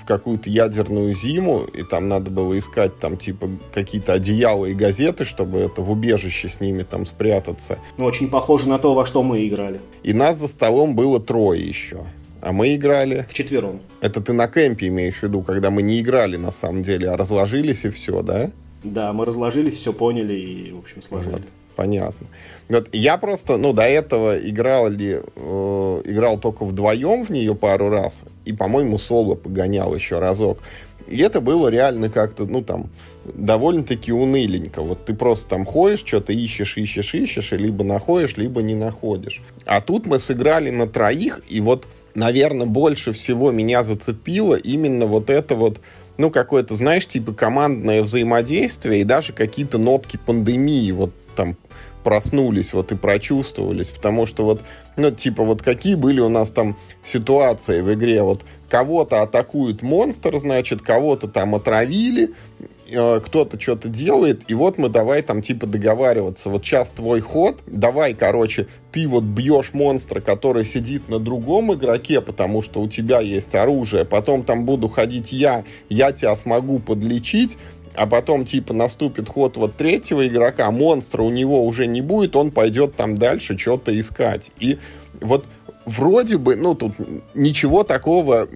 [0.06, 5.58] какую-то ядерную зиму, и там надо было искать там типа какие-то одеяла и газеты, чтобы
[5.58, 7.78] это в убежище с ними там спрятаться.
[7.98, 9.80] Ну, очень похоже на то, во что мы играли.
[10.02, 12.04] И нас за столом было трое еще.
[12.40, 13.26] А мы играли...
[13.28, 13.80] В четвером.
[14.00, 17.16] Это ты на кемпе имеешь в виду, когда мы не играли на самом деле, а
[17.16, 18.50] разложились и все, да?
[18.82, 21.34] Да, мы разложились, все поняли и, в общем, сложили.
[21.34, 21.42] Вот
[21.76, 22.26] понятно.
[22.68, 27.90] Вот я просто, ну, до этого играл ли, э, играл только вдвоем в нее пару
[27.90, 30.58] раз, и, по-моему, соло погонял еще разок.
[31.06, 32.90] И это было реально как-то, ну, там,
[33.24, 34.82] довольно-таки уныленько.
[34.82, 39.40] Вот ты просто там ходишь, что-то ищешь, ищешь, ищешь, и либо находишь, либо не находишь.
[39.66, 45.30] А тут мы сыграли на троих, и вот, наверное, больше всего меня зацепило именно вот
[45.30, 45.80] это вот
[46.18, 50.90] ну, какое-то, знаешь, типа командное взаимодействие и даже какие-то нотки пандемии.
[50.92, 51.56] Вот там
[52.06, 54.62] проснулись вот и прочувствовались, потому что вот,
[54.96, 60.36] ну, типа, вот какие были у нас там ситуации в игре, вот кого-то атакует монстр,
[60.38, 62.32] значит, кого-то там отравили,
[62.86, 68.14] кто-то что-то делает, и вот мы давай там типа договариваться, вот сейчас твой ход, давай,
[68.14, 73.54] короче, ты вот бьешь монстра, который сидит на другом игроке, потому что у тебя есть
[73.54, 77.58] оружие, потом там буду ходить я, я тебя смогу подлечить,
[77.96, 82.50] а потом, типа, наступит ход вот третьего игрока, монстра у него уже не будет, он
[82.50, 84.52] пойдет там дальше что-то искать.
[84.60, 84.78] И
[85.20, 85.46] вот
[85.86, 86.94] вроде бы, ну, тут
[87.34, 88.48] ничего такого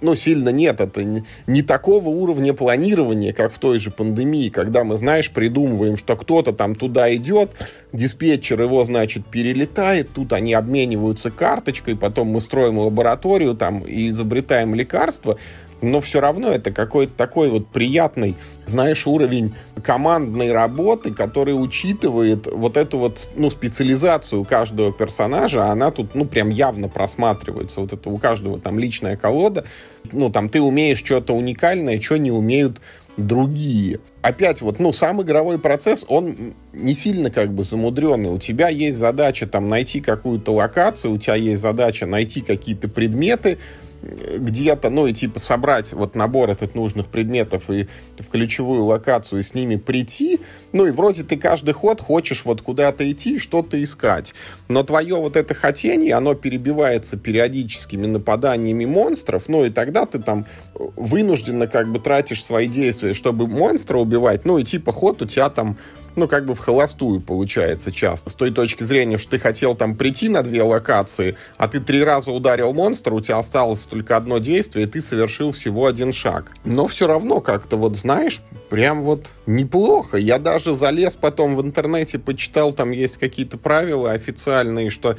[0.00, 0.80] ну, сильно нет.
[0.80, 1.02] Это
[1.46, 6.52] не, такого уровня планирования, как в той же пандемии, когда мы, знаешь, придумываем, что кто-то
[6.52, 7.52] там туда идет,
[7.92, 14.74] диспетчер его, значит, перелетает, тут они обмениваются карточкой, потом мы строим лабораторию там и изобретаем
[14.74, 15.38] лекарства
[15.80, 18.36] но все равно это какой-то такой вот приятный,
[18.66, 26.14] знаешь, уровень командной работы, который учитывает вот эту вот, ну, специализацию каждого персонажа, она тут,
[26.14, 27.80] ну, прям явно просматривается.
[27.80, 29.64] Вот это у каждого там личная колода.
[30.12, 32.80] Ну, там ты умеешь что-то уникальное, что не умеют
[33.16, 34.00] другие.
[34.22, 38.30] Опять вот, ну, сам игровой процесс, он не сильно как бы замудренный.
[38.30, 43.58] У тебя есть задача там найти какую-то локацию, у тебя есть задача найти какие-то предметы,
[44.02, 49.54] где-то, ну и типа собрать вот набор этих нужных предметов и в ключевую локацию с
[49.54, 50.40] ними прийти,
[50.72, 54.34] ну и вроде ты каждый ход хочешь вот куда-то идти, что-то искать,
[54.68, 60.46] но твое вот это хотение, оно перебивается периодическими нападаниями монстров, ну и тогда ты там
[60.74, 65.50] вынужденно как бы тратишь свои действия, чтобы монстра убивать, ну и типа ход у тебя
[65.50, 65.78] там
[66.16, 68.30] ну, как бы в холостую получается часто.
[68.30, 72.02] С той точки зрения, что ты хотел там прийти на две локации, а ты три
[72.02, 76.52] раза ударил монстра, у тебя осталось только одно действие, и ты совершил всего один шаг.
[76.64, 80.16] Но все равно как-то вот, знаешь, прям вот неплохо.
[80.16, 85.16] Я даже залез потом в интернете, почитал, там есть какие-то правила официальные, что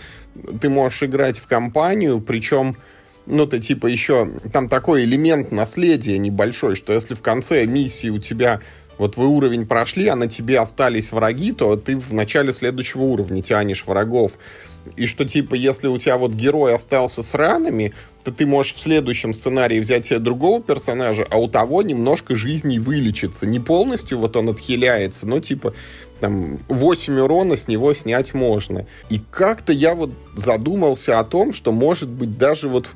[0.59, 2.75] ты можешь играть в компанию, причем
[3.27, 8.19] ну, ты типа еще, там такой элемент наследия небольшой, что если в конце миссии у
[8.19, 8.61] тебя
[8.97, 13.41] вот вы уровень прошли, а на тебе остались враги, то ты в начале следующего уровня
[13.41, 14.33] тянешь врагов.
[14.95, 18.79] И что, типа, если у тебя вот герой остался с ранами, то ты можешь в
[18.79, 23.45] следующем сценарии взять себе другого персонажа, а у того немножко жизни вылечится.
[23.45, 25.73] Не полностью вот он отхиляется, но, типа,
[26.19, 28.85] там 8 урона с него снять можно.
[29.09, 32.89] И как-то я вот задумался о том, что, может быть, даже вот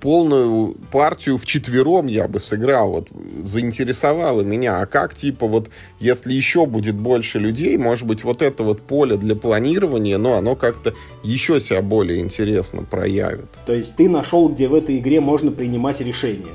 [0.00, 2.90] полную партию в четвером я бы сыграл.
[2.92, 3.08] Вот
[3.44, 4.80] заинтересовало меня.
[4.80, 5.70] А как, типа, вот
[6.00, 10.56] если еще будет больше людей, может быть, вот это вот поле для планирования, но оно
[10.56, 13.48] как-то еще себя более интересно проявит.
[13.66, 16.54] То есть ты нашел, где в этой игре можно принимать решения,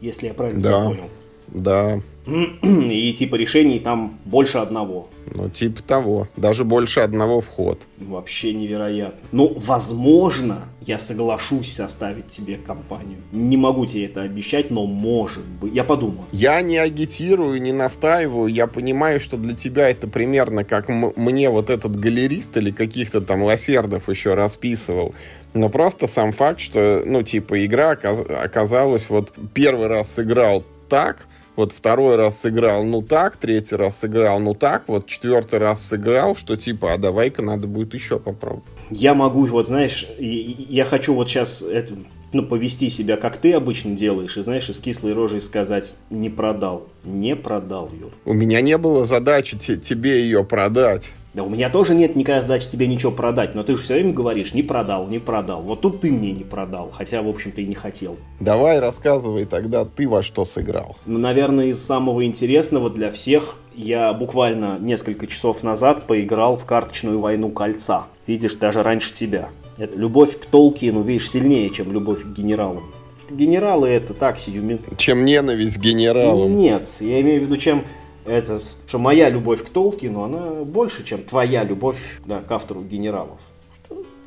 [0.00, 0.68] если я правильно да.
[0.68, 1.10] тебя понял.
[1.54, 2.00] Да.
[2.26, 5.08] И типа решений там больше одного.
[5.34, 6.28] Ну, типа того.
[6.36, 7.80] Даже больше одного вход.
[7.98, 9.20] Вообще невероятно.
[9.32, 13.18] Ну, возможно, я соглашусь составить тебе компанию.
[13.32, 15.74] Не могу тебе это обещать, но может быть.
[15.74, 16.24] Я подумаю.
[16.32, 18.48] Я не агитирую, не настаиваю.
[18.48, 23.42] Я понимаю, что для тебя это примерно как мне вот этот галерист или каких-то там
[23.42, 25.14] лосердов еще расписывал.
[25.52, 31.72] Но просто сам факт, что, ну, типа, игра оказалась вот первый раз сыграл так, вот
[31.72, 36.56] второй раз сыграл, ну так, третий раз сыграл, ну так, вот четвертый раз сыграл, что
[36.56, 38.64] типа, а давай-ка надо будет еще попробовать.
[38.90, 41.94] Я могу, вот знаешь, я хочу вот сейчас это,
[42.32, 46.88] ну, повести себя, как ты обычно делаешь, и знаешь, из кислой рожей сказать, не продал,
[47.04, 48.12] не продал, Юр.
[48.24, 51.12] У меня не было задачи тебе ее продать.
[51.34, 54.12] Да у меня тоже нет никакой задачи тебе ничего продать, но ты же все время
[54.12, 55.62] говоришь, не продал, не продал.
[55.62, 58.16] Вот тут ты мне не продал, хотя, в общем-то, и не хотел.
[58.38, 60.96] Давай рассказывай тогда, ты во что сыграл.
[61.06, 67.18] Ну, наверное, из самого интересного для всех я буквально несколько часов назад поиграл в карточную
[67.18, 68.06] войну кольца.
[68.28, 69.48] Видишь, даже раньше тебя.
[69.76, 72.84] Это, любовь к Толкину, видишь, сильнее, чем любовь к генералам.
[73.28, 74.96] Генералы это так, сиюминутно.
[74.96, 76.54] Чем ненависть к генералам.
[76.54, 77.84] Нет, я имею в виду, чем
[78.26, 83.40] это, что моя любовь к Толкину, она больше, чем твоя любовь да, к автору генералов.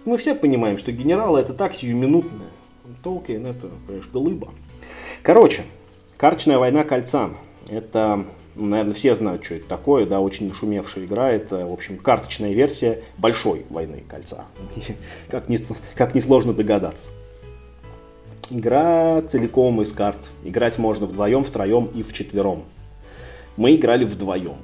[0.06, 2.48] Мы все понимаем, что генералы это так сиюминутное.
[3.04, 4.50] Толкин это, понимаешь, глыба.
[5.22, 5.64] Короче,
[6.16, 7.32] карточная война кольца.
[7.68, 11.32] Это, ну, наверное, все знают, что это такое, да, очень нашумевшая игра.
[11.32, 14.46] Это, в общем, карточная версия большой войны кольца.
[15.30, 15.60] Как, не,
[15.96, 17.10] как несложно догадаться.
[18.50, 20.30] Игра целиком из карт.
[20.46, 22.64] Играть можно вдвоем, втроем и вчетвером
[23.58, 24.58] мы играли вдвоем.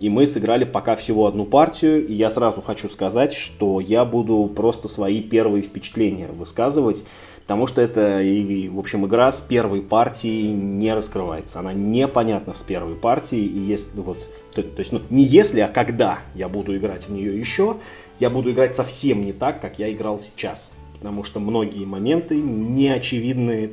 [0.00, 4.50] И мы сыграли пока всего одну партию, и я сразу хочу сказать, что я буду
[4.54, 7.04] просто свои первые впечатления высказывать,
[7.42, 11.60] потому что это, и, в общем, игра с первой партии не раскрывается.
[11.60, 15.68] Она непонятна с первой партии, и если, вот, то, то есть, ну, не если, а
[15.68, 17.76] когда я буду играть в нее еще,
[18.18, 22.88] я буду играть совсем не так, как я играл сейчас, потому что многие моменты не
[22.88, 23.72] очевидны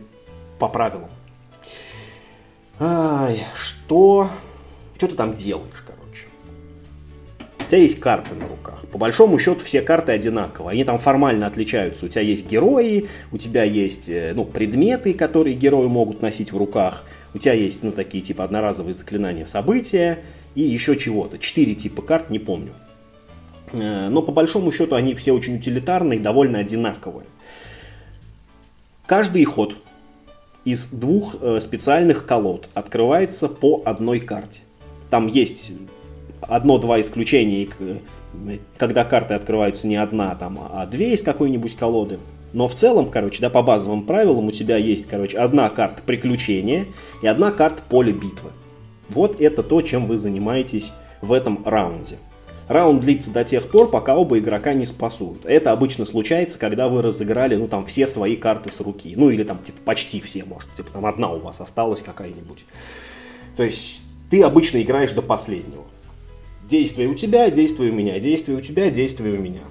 [0.60, 1.10] по правилам.
[2.82, 4.30] Ай, что
[4.98, 6.26] что ты там делаешь, короче?
[7.60, 8.80] У тебя есть карты на руках.
[8.92, 10.72] По большому счету все карты одинаковые.
[10.72, 12.06] Они там формально отличаются.
[12.06, 16.58] У тебя есть герои, у тебя есть э, ну, предметы, которые герои могут носить в
[16.58, 17.04] руках.
[17.34, 20.20] У тебя есть ну, такие типа одноразовые заклинания события
[20.56, 21.38] и еще чего-то.
[21.38, 22.74] Четыре типа карт, не помню.
[23.74, 27.28] Э, но по большому счету они все очень утилитарные, довольно одинаковые.
[29.06, 29.78] Каждый ход
[30.64, 34.64] из двух э, специальных колод открывается по одной карте.
[35.10, 35.74] Там есть
[36.42, 37.68] одно-два исключения,
[38.78, 42.20] когда карты открываются не одна, там, а две из какой-нибудь колоды.
[42.54, 46.86] Но в целом, короче, да, по базовым правилам у тебя есть, короче, одна карта приключения
[47.22, 48.52] и одна карта поле битвы.
[49.10, 52.18] Вот это то, чем вы занимаетесь в этом раунде.
[52.68, 55.46] Раунд длится до тех пор, пока оба игрока не спасут.
[55.46, 59.14] Это обычно случается, когда вы разыграли, ну, там, все свои карты с руки.
[59.16, 62.66] Ну, или там, типа, почти все, может, типа, там одна у вас осталась какая-нибудь.
[63.56, 65.84] То есть, ты обычно играешь до последнего.
[66.68, 69.62] Действие у тебя, действие у меня, действие у тебя, действие у меня.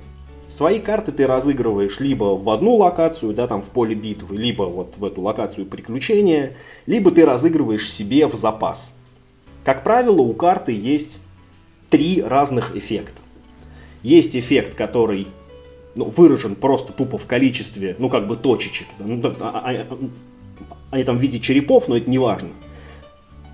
[0.48, 4.94] Свои карты ты разыгрываешь либо в одну локацию, да, там в поле битвы, либо вот
[4.96, 8.94] в эту локацию приключения, либо ты разыгрываешь себе в запас.
[9.64, 11.18] Как правило, у карты есть
[11.90, 13.20] три разных эффекта.
[14.02, 15.26] Есть эффект, который
[15.96, 18.86] ну, выражен просто тупо в количестве, ну, как бы точечек.
[19.00, 19.98] Да, ну, а, а, а,
[20.92, 22.50] они там в виде черепов, но это не важно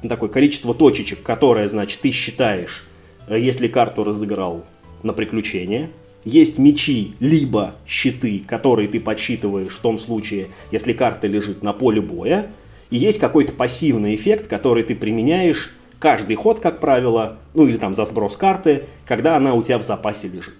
[0.08, 2.84] такое количество точечек, которое, значит, ты считаешь
[3.28, 4.64] э, если карту разыграл
[5.02, 5.90] на приключение.
[6.24, 12.00] Есть мечи, либо щиты, которые ты подсчитываешь в том случае, если карта лежит на поле
[12.00, 12.46] боя.
[12.90, 17.94] И есть какой-то пассивный эффект, который ты применяешь каждый ход, как правило, ну или там
[17.94, 20.54] за сброс карты, когда она у тебя в запасе лежит.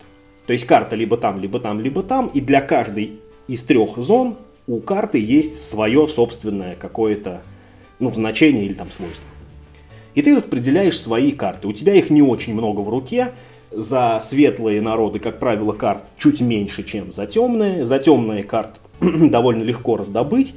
[0.47, 4.37] То есть карта либо там, либо там, либо там, и для каждой из трех зон
[4.67, 7.43] у карты есть свое собственное какое-то
[7.99, 9.25] ну, значение или там свойство.
[10.15, 11.69] И ты распределяешь свои карты.
[11.69, 13.33] У тебя их не очень много в руке.
[13.71, 17.85] За светлые народы, как правило, карт чуть меньше, чем за темные.
[17.85, 20.55] За темные карты довольно легко раздобыть.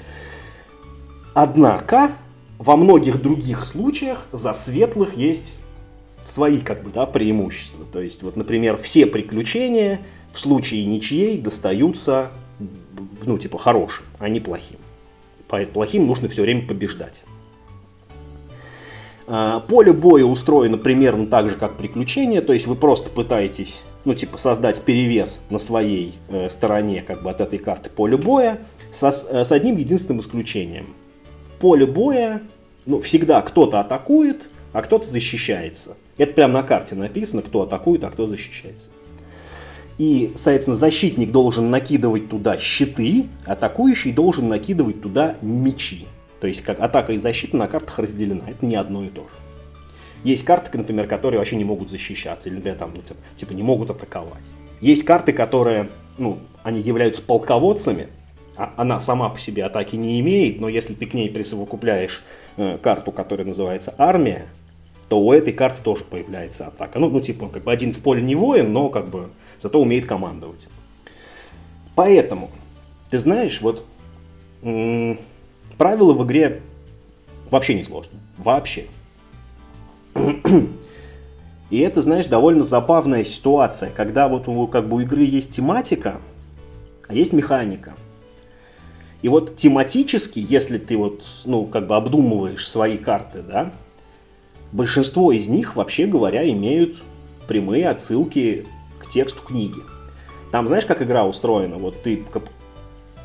[1.33, 2.11] Однако,
[2.57, 5.57] во многих других случаях за светлых есть
[6.21, 7.85] свои как бы, да, преимущества.
[7.91, 10.01] То есть, вот, например, все приключения
[10.33, 12.31] в случае ничьей достаются,
[13.25, 14.77] ну, типа, хорошим, а не плохим.
[15.47, 17.23] По плохим нужно все время побеждать.
[19.27, 24.13] А, поле боя устроено примерно так же, как приключение, то есть вы просто пытаетесь, ну,
[24.13, 28.59] типа, создать перевес на своей э, стороне, как бы, от этой карты поля боя,
[28.91, 30.87] со, э, с одним единственным исключением.
[31.59, 32.41] Поле боя,
[32.85, 35.97] ну, всегда кто-то атакует, а кто-то защищается.
[36.17, 38.89] Это прямо на карте написано, кто атакует, а кто защищается.
[39.97, 46.05] И, соответственно, защитник должен накидывать туда щиты, атакующий должен накидывать туда мечи.
[46.39, 48.43] То есть как атака и защита на картах разделена.
[48.47, 49.45] Это не одно и то же.
[50.23, 53.61] Есть карты, например, которые вообще не могут защищаться, или, например, там, ну, типа, типа не
[53.61, 54.49] могут атаковать.
[54.81, 58.07] Есть карты, которые, ну, они являются полководцами,
[58.57, 62.23] а она сама по себе атаки не имеет, но если ты к ней присовокупляешь
[62.57, 64.47] э, карту, которая называется армия,
[65.09, 66.97] то у этой карты тоже появляется атака.
[66.97, 69.29] Ну, ну типа, как бы один в поле не воин, но как бы
[69.59, 70.67] зато умеет командовать.
[71.93, 72.49] Поэтому,
[73.11, 73.85] ты знаешь, вот
[75.77, 76.61] Правила в игре
[77.49, 78.21] вообще не сложные.
[78.37, 78.85] Вообще.
[81.69, 86.21] И это, знаешь, довольно забавная ситуация, когда вот у, как бы, у игры есть тематика,
[87.07, 87.93] а есть механика.
[89.21, 93.73] И вот тематически, если ты вот, ну, как бы обдумываешь свои карты, да,
[94.71, 96.97] большинство из них, вообще говоря, имеют
[97.47, 98.67] прямые отсылки
[98.99, 99.81] к тексту книги.
[100.51, 101.77] Там, знаешь, как игра устроена?
[101.77, 102.23] Вот ты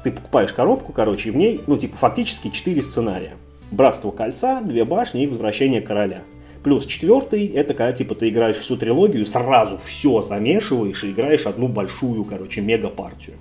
[0.02, 3.34] ты покупаешь коробку, короче, и в ней, ну, типа, фактически четыре сценария.
[3.70, 6.22] Братство кольца, две башни и возвращение короля.
[6.62, 11.68] Плюс четвертый, это когда, типа, ты играешь всю трилогию, сразу все замешиваешь и играешь одну
[11.68, 13.36] большую, короче, мега-партию.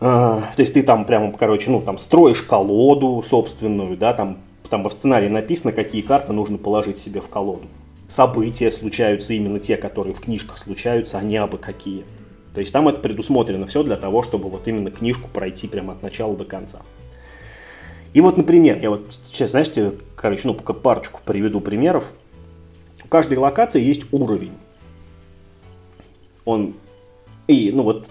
[0.00, 4.38] А, то есть ты там прямо, короче, ну, там строишь колоду собственную, да, там,
[4.68, 7.68] там в сценарии написано, какие карты нужно положить себе в колоду.
[8.08, 12.04] События случаются именно те, которые в книжках случаются, а не абы какие.
[12.54, 16.02] То есть там это предусмотрено все для того, чтобы вот именно книжку пройти прямо от
[16.02, 16.82] начала до конца.
[18.12, 19.68] И вот, например, я вот сейчас, знаешь,
[20.16, 22.12] короче, ну, пока парочку приведу примеров.
[23.02, 24.52] У каждой локации есть уровень.
[26.44, 26.74] Он,
[27.46, 28.06] и, ну, вот,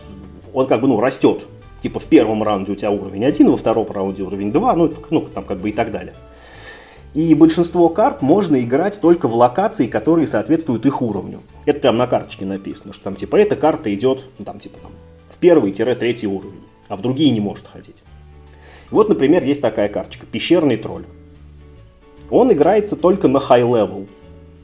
[0.54, 1.46] он как бы, ну, растет.
[1.82, 5.22] Типа в первом раунде у тебя уровень 1, во втором раунде уровень 2, ну, ну,
[5.22, 6.14] там как бы и так далее.
[7.14, 11.42] И большинство карт можно играть только в локации, которые соответствуют их уровню.
[11.66, 14.92] Это прям на карточке написано, что там типа эта карта идет, ну, там типа там,
[15.30, 17.98] в первый-третий уровень, а в другие не может ходить.
[18.92, 21.06] Вот, например, есть такая карточка, пещерный тролль.
[22.30, 24.08] Он играется только на high level,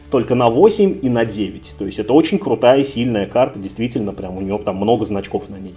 [0.09, 1.75] только на 8 и на 9.
[1.77, 5.57] То есть это очень крутая, сильная карта, действительно, прям у нее там много значков на
[5.57, 5.75] ней.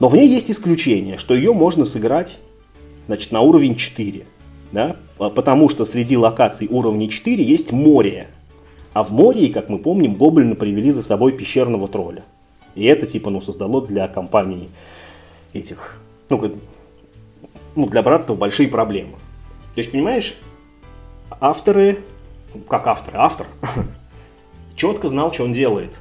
[0.00, 2.38] Но в ней есть исключение, что ее можно сыграть
[3.06, 4.26] значит, на уровень 4
[4.76, 8.28] да, потому что среди локаций уровня 4 есть море.
[8.92, 12.24] А в море, как мы помним, гоблины привели за собой пещерного тролля.
[12.74, 14.68] И это, типа, ну, создало для компаний
[15.54, 15.98] этих,
[16.28, 16.56] ну,
[17.74, 19.12] ну, для братства большие проблемы.
[19.74, 20.36] То есть, понимаешь,
[21.40, 22.00] авторы,
[22.68, 23.46] как авторы, автор,
[24.76, 25.98] четко знал, что он делает.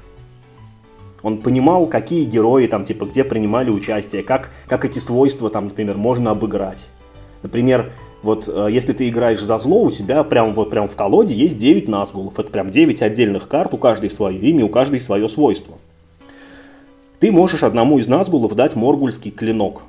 [1.24, 5.96] Он понимал, какие герои там, типа, где принимали участие, как, как эти свойства там, например,
[5.96, 6.88] можно обыграть.
[7.42, 7.94] Например,
[8.26, 11.58] вот э, если ты играешь за зло, у тебя прям вот прям в колоде есть
[11.58, 12.38] 9 назгулов.
[12.40, 15.76] Это прям 9 отдельных карт, у каждой свое имя, у каждой свое свойство.
[17.20, 19.84] Ты можешь одному из назгулов дать моргульский клинок.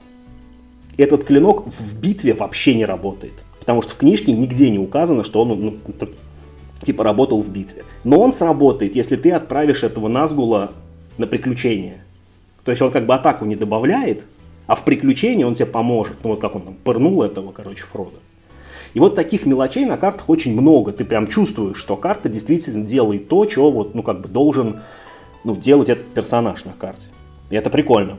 [0.97, 3.35] Этот клинок в битве вообще не работает.
[3.59, 5.77] Потому что в книжке нигде не указано, что он ну,
[6.83, 7.85] типа работал в битве.
[8.05, 10.73] Но он сработает, если ты отправишь этого назгула
[11.19, 12.05] на приключение.
[12.65, 14.25] То есть он как бы атаку не добавляет,
[14.67, 16.17] а в приключении он тебе поможет.
[16.25, 18.17] Ну вот как он там пырнул этого, короче, Фрода.
[18.95, 20.93] И вот таких мелочей на картах очень много.
[20.93, 24.81] Ты прям чувствуешь, что карта действительно делает то, что вот, ну, как бы должен
[25.45, 27.09] ну, делать этот персонаж на карте.
[27.51, 28.17] И это прикольно.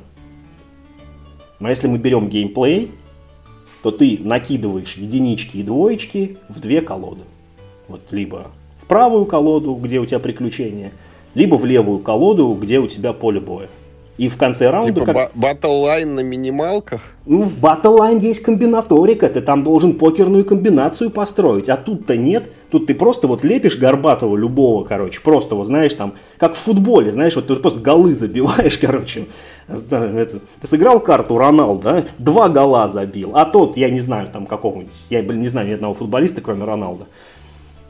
[1.60, 2.92] Но если мы берем геймплей,
[3.82, 7.24] то ты накидываешь единички и двоечки в две колоды.
[7.88, 10.92] Вот либо в правую колоду, где у тебя приключения,
[11.34, 13.70] либо в левую колоду, где у тебя поле боя.
[14.18, 15.02] И в конце раунда...
[15.02, 15.32] Типа как...
[15.36, 17.12] Battle Line на минималках?
[17.28, 22.52] Ну, в Battle Line есть комбинаторика, ты там должен покерную комбинацию построить, а тут-то нет.
[22.72, 27.12] Тут ты просто вот лепишь горбатого любого, короче, просто вот, знаешь, там, как в футболе,
[27.12, 29.26] знаешь, вот ты просто голы забиваешь, короче.
[29.68, 32.04] Ты сыграл карту Роналду, да?
[32.18, 35.74] Два гола забил, а тот, я не знаю, там какого-нибудь, я, блин, не знаю ни
[35.74, 37.06] одного футболиста, кроме Роналда.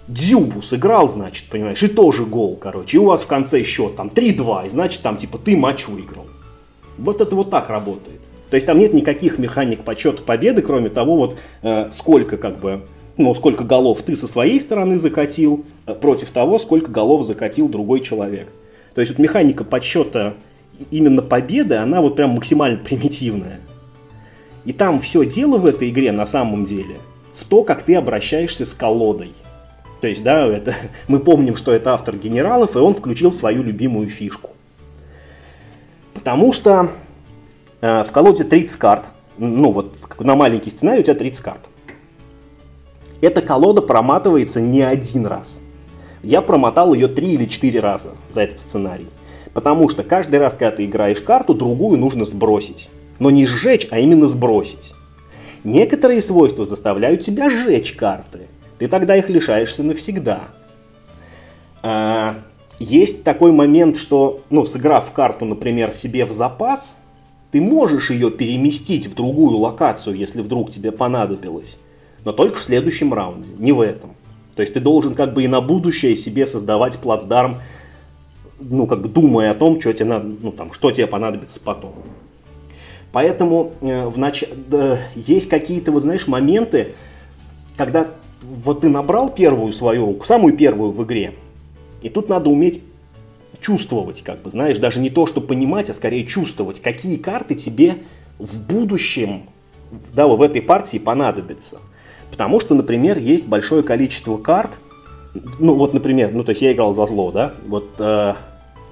[0.08, 2.97] Дзюбу сыграл, значит, понимаешь, и тоже гол, короче.
[2.97, 6.28] И у вас в конце счет там 3-2, и значит там типа ты матч выиграл.
[6.97, 8.22] Вот это вот так работает.
[8.49, 12.84] То есть там нет никаких механик подсчета победы, кроме того, вот э, сколько как бы,
[13.18, 17.99] ну, сколько голов ты со своей стороны закатил э, против того, сколько голов закатил другой
[17.99, 18.47] человек.
[18.95, 20.36] То есть вот механика подсчета
[20.89, 23.60] именно победы, она вот прям максимально примитивная.
[24.64, 26.97] И там все дело в этой игре на самом деле
[27.34, 29.34] в то, как ты обращаешься с колодой.
[30.02, 30.76] То есть, да, это,
[31.08, 34.52] мы помним, что это автор генералов, и он включил свою любимую фишку.
[36.14, 36.91] Потому что
[37.82, 39.06] э, в колоде 30 карт,
[39.38, 41.62] ну вот на маленький сценарий у тебя 30 карт.
[43.22, 45.62] Эта колода проматывается не один раз.
[46.22, 49.08] Я промотал ее 3 или 4 раза за этот сценарий.
[49.54, 52.89] Потому что каждый раз, когда ты играешь карту, другую нужно сбросить.
[53.18, 54.93] Но не сжечь, а именно сбросить.
[55.64, 60.49] Некоторые свойства заставляют тебя сжечь карты– ты тогда их лишаешься навсегда.
[61.82, 62.36] А,
[62.80, 66.99] есть такой момент, что, ну, сыграв карту, например, себе в запас,
[67.51, 71.78] ты можешь ее переместить в другую локацию, если вдруг тебе понадобилось.
[72.23, 74.11] Но только в следующем раунде, не в этом.
[74.55, 77.61] То есть ты должен как бы и на будущее себе создавать плацдарм,
[78.59, 81.93] ну, как бы думая о том, что тебе, надо, ну, там, что тебе понадобится потом.
[83.11, 84.43] Поэтому э, в нач...
[84.43, 86.95] э, есть какие-то, вот знаешь, моменты,
[87.78, 88.11] когда
[88.48, 91.34] вот ты набрал первую свою руку, самую первую в игре,
[92.02, 92.82] и тут надо уметь
[93.60, 97.95] чувствовать, как бы, знаешь, даже не то, что понимать, а скорее чувствовать, какие карты тебе
[98.39, 99.43] в будущем,
[100.14, 101.80] да, в этой партии понадобятся.
[102.30, 104.78] Потому что, например, есть большое количество карт,
[105.60, 108.34] ну вот, например, ну то есть я играл за зло, да, вот э,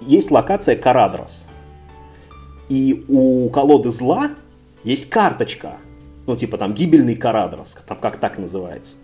[0.02, 1.48] есть локация Карадрос,
[2.70, 4.32] и у колоды зла
[4.84, 5.78] есть карточка,
[6.28, 8.98] ну типа там гибельный Карадрос, там как так называется.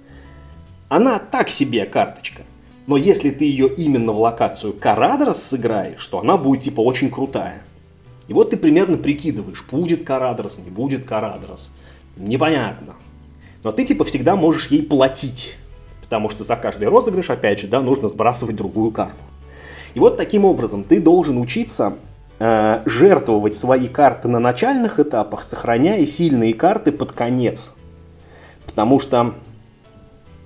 [0.92, 2.42] Она так себе карточка.
[2.86, 7.62] Но если ты ее именно в локацию Карадрос сыграешь, то она будет типа очень крутая.
[8.28, 11.78] И вот ты примерно прикидываешь, будет Карадрос, не будет Карадрос.
[12.18, 12.96] Непонятно.
[13.64, 15.56] Но ты типа всегда можешь ей платить.
[16.02, 19.16] Потому что за каждый розыгрыш, опять же, да, нужно сбрасывать другую карту.
[19.94, 21.94] И вот таким образом ты должен учиться
[22.38, 27.76] э, жертвовать свои карты на начальных этапах, сохраняя сильные карты под конец.
[28.66, 29.36] Потому что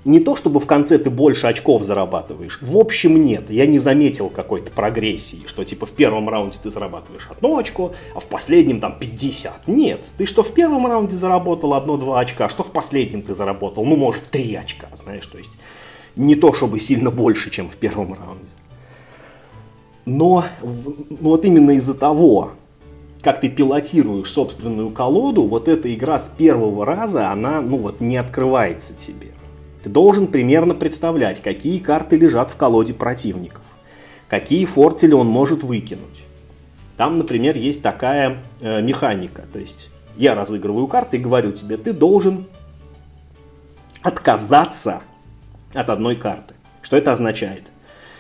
[0.06, 2.60] не то чтобы в конце ты больше очков зарабатываешь.
[2.62, 3.50] В общем, нет.
[3.50, 8.20] Я не заметил какой-то прогрессии, что типа в первом раунде ты зарабатываешь одно очко, а
[8.20, 9.68] в последнем там 50.
[9.68, 10.06] Нет.
[10.16, 14.30] Ты что в первом раунде заработал одно-два очка, что в последнем ты заработал, ну, может,
[14.30, 15.52] три очка, знаешь, то есть
[16.16, 18.52] не то чтобы сильно больше, чем в первом раунде.
[20.06, 22.52] Но ну, вот именно из-за того,
[23.24, 28.18] как ты пилотируешь собственную колоду, вот эта игра с первого раза, она, ну вот, не
[28.18, 29.35] открывается тебе.
[29.86, 33.62] Ты должен примерно представлять, какие карты лежат в колоде противников,
[34.28, 36.26] какие фортели он может выкинуть.
[36.98, 41.94] Там, например, есть такая э, механика, то есть я разыгрываю карты и говорю тебе, ты
[41.94, 42.48] должен
[44.02, 45.04] отказаться
[45.76, 46.56] от одной карты.
[46.82, 47.68] Что это означает?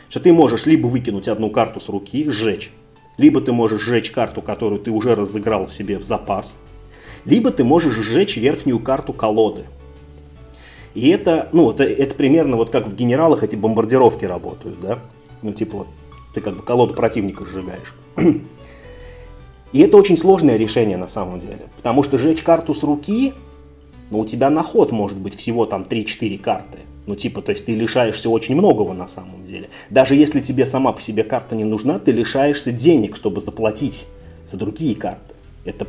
[0.07, 2.72] Что ты можешь либо выкинуть одну карту с руки, сжечь,
[3.18, 6.59] либо ты можешь сжечь карту, которую ты уже разыграл себе в запас,
[7.26, 9.66] либо ты можешь сжечь верхнюю карту колоды.
[10.96, 15.00] И это, ну, это, это примерно вот как в генералах эти бомбардировки работают, да?
[15.41, 15.88] Ну, типа вот
[16.34, 17.93] ты как бы колоду противника сжигаешь.
[19.74, 21.68] И это очень сложное решение на самом деле.
[21.76, 23.34] Потому что сжечь карту с руки,
[24.10, 26.80] ну, у тебя на ход может быть всего там 3-4 карты.
[27.08, 29.70] Ну, типа, то есть ты лишаешься очень многого на самом деле.
[29.89, 34.08] Даже если тебе сама по себе карта не нужна, ты лишаешься денег, чтобы заплатить
[34.46, 35.36] за другие карты.
[35.66, 35.88] Это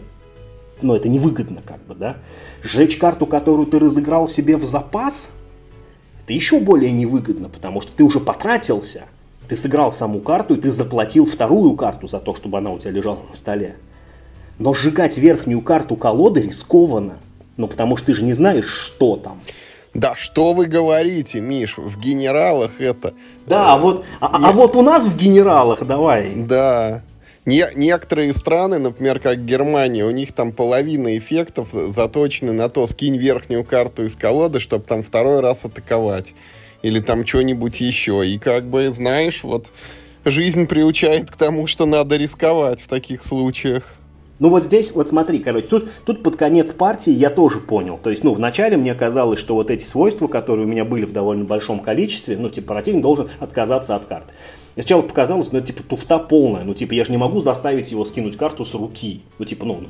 [0.83, 2.17] но это невыгодно как бы, да.
[2.63, 5.31] Сжечь карту, которую ты разыграл себе в запас,
[6.25, 9.05] это еще более невыгодно, потому что ты уже потратился.
[9.49, 12.91] Ты сыграл саму карту, и ты заплатил вторую карту за то, чтобы она у тебя
[12.91, 13.77] лежала на столе.
[14.59, 17.19] Но сжигать верхнюю карту колоды рискованно.
[17.57, 19.41] Ну, потому что ты же не знаешь, что там.
[19.95, 23.15] Да, что вы говорите, Миш, в генералах это...
[23.47, 24.49] Да, э, вот, а, я...
[24.49, 26.35] а вот у нас в генералах, давай.
[26.35, 27.03] Да,
[27.47, 33.17] не, некоторые страны, например, как Германия, у них там половина эффектов заточены на то, скинь
[33.17, 36.35] верхнюю карту из колоды, чтобы там второй раз атаковать.
[36.83, 38.27] или там что-нибудь еще.
[38.27, 39.67] И как бы, знаешь, вот
[40.25, 43.95] жизнь приучает к тому, что надо рисковать в таких случаях.
[44.39, 47.97] Ну вот здесь, вот смотри, короче, тут, тут под конец партии я тоже понял.
[47.97, 51.13] То есть, ну, вначале мне казалось, что вот эти свойства, которые у меня были в
[51.13, 54.27] довольно большом количестве, ну, типа, противник должен отказаться от карт.
[54.77, 56.63] И сначала показалось, ну, типа, туфта полная.
[56.63, 59.23] Ну, типа, я же не могу заставить его скинуть карту с руки.
[59.39, 59.81] Ну, типа, ну,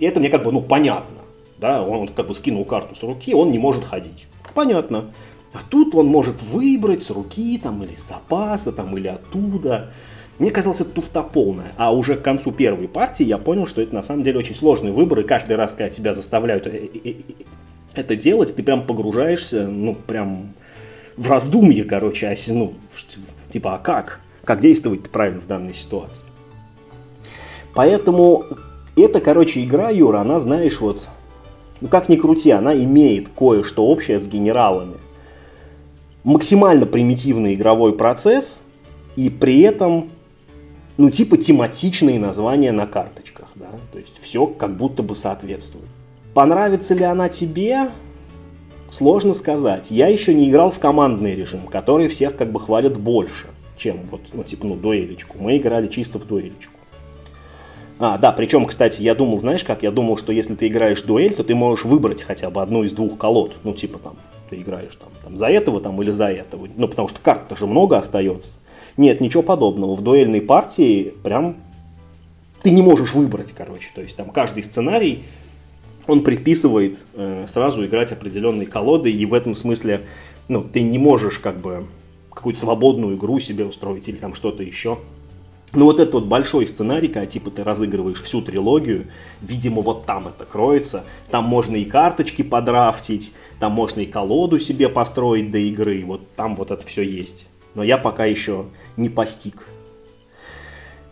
[0.00, 1.18] это мне как бы, ну, понятно.
[1.58, 4.26] Да, он как бы скинул карту с руки, он не может ходить.
[4.52, 5.12] Понятно.
[5.52, 9.92] А тут он может выбрать с руки, там, или с запаса, там, или оттуда.
[10.40, 11.72] Мне казалось, это туфта полная.
[11.76, 14.90] А уже к концу первой партии я понял, что это на самом деле очень сложный
[14.90, 17.14] выбор, и каждый раз, когда тебя заставляют э, э, э,
[17.94, 20.54] это делать, ты прям погружаешься, ну, прям
[21.16, 22.74] в раздумье, короче, а, ну,
[23.50, 24.20] типа, а как?
[24.44, 26.26] Как действовать правильно в данной ситуации?
[27.74, 28.44] Поэтому
[28.96, 31.08] эта, короче, игра, Юра, она, знаешь, вот,
[31.80, 34.96] ну, как ни крути, она имеет кое-что общее с генералами.
[36.24, 38.62] Максимально примитивный игровой процесс,
[39.16, 40.10] и при этом
[40.96, 45.88] ну, типа тематичные названия на карточках, да, то есть все как будто бы соответствует.
[46.34, 47.90] Понравится ли она тебе?
[48.90, 49.90] Сложно сказать.
[49.90, 54.20] Я еще не играл в командный режим, который всех как бы хвалит больше, чем вот,
[54.32, 55.38] ну, типа, ну, дуэлечку.
[55.38, 56.72] Мы играли чисто в дуэлечку.
[57.98, 61.34] А, да, причем, кстати, я думал, знаешь как, я думал, что если ты играешь дуэль,
[61.34, 63.58] то ты можешь выбрать хотя бы одну из двух колод.
[63.62, 64.16] Ну, типа там,
[64.50, 66.68] ты играешь там, там за этого там или за этого.
[66.76, 68.54] Ну, потому что карт-то же много остается.
[68.96, 69.94] Нет, ничего подобного.
[69.94, 71.56] В дуэльной партии прям
[72.62, 73.90] ты не можешь выбрать, короче.
[73.94, 75.24] То есть там каждый сценарий,
[76.06, 80.02] он предписывает э, сразу играть определенные колоды, и в этом смысле,
[80.48, 81.86] ну, ты не можешь как бы
[82.34, 84.98] какую-то свободную игру себе устроить или там что-то еще.
[85.74, 89.08] Ну вот этот вот большой сценарий, когда типа ты разыгрываешь всю трилогию,
[89.40, 94.90] видимо вот там это кроется, там можно и карточки подрафтить, там можно и колоду себе
[94.90, 98.66] построить до игры, вот там вот это все есть но я пока еще
[98.96, 99.66] не постиг.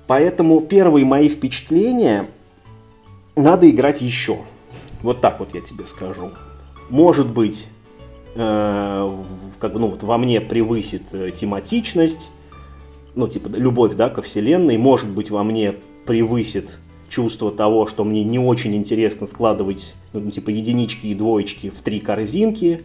[0.07, 2.29] Поэтому первые мои впечатления
[3.37, 4.41] надо играть еще.
[5.03, 6.33] Вот так вот я тебе скажу.
[6.89, 7.69] Может быть,
[8.35, 9.17] э,
[9.59, 12.33] как бы, ну, вот во мне превысит э, тематичность,
[13.15, 14.77] ну, типа, любовь, да, ко вселенной.
[14.79, 15.75] Может быть, во мне
[16.07, 16.79] превысит
[17.09, 22.01] чувство того, что мне не очень интересно складывать, ну, типа, единички и двоечки в три
[22.01, 22.83] корзинки.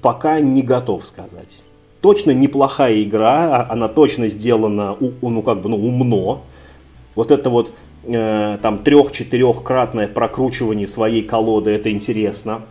[0.00, 1.62] Пока не готов сказать
[2.02, 6.42] точно неплохая игра, а она точно сделана, ну как бы, ну умно.
[7.14, 7.72] Вот это вот
[8.04, 12.62] э, там трех-четырехкратное прокручивание своей колоды, это интересно.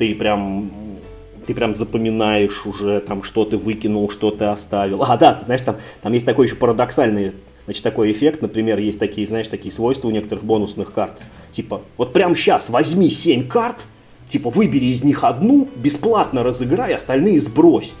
[0.00, 0.70] Ты прям
[1.46, 5.02] ты прям запоминаешь уже, там, что ты выкинул, что ты оставил.
[5.02, 7.32] А, да, ты знаешь, там, там есть такой еще парадоксальный,
[7.66, 11.20] значит, такой эффект, например, есть такие, знаешь, такие свойства у некоторых бонусных карт.
[11.50, 13.86] Типа, вот прям сейчас возьми 7 карт,
[14.26, 17.92] типа, выбери из них одну, бесплатно разыграй, остальные сбрось.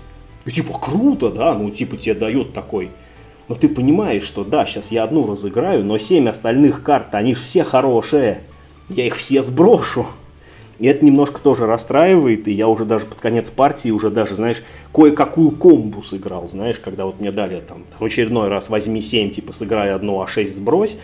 [0.46, 2.90] И типа круто, да, ну типа тебе дает такой.
[3.48, 7.42] Но ты понимаешь, что да, сейчас я одну разыграю, но семь остальных карт, они же
[7.42, 8.40] все хорошие.
[8.88, 10.06] Я их все сброшу.
[10.80, 14.62] И это немножко тоже расстраивает, и я уже даже под конец партии уже даже, знаешь,
[14.94, 19.52] кое-какую комбу сыграл, знаешь, когда вот мне дали там в очередной раз возьми 7, типа
[19.52, 20.96] сыграй одну, а 6 сбрось.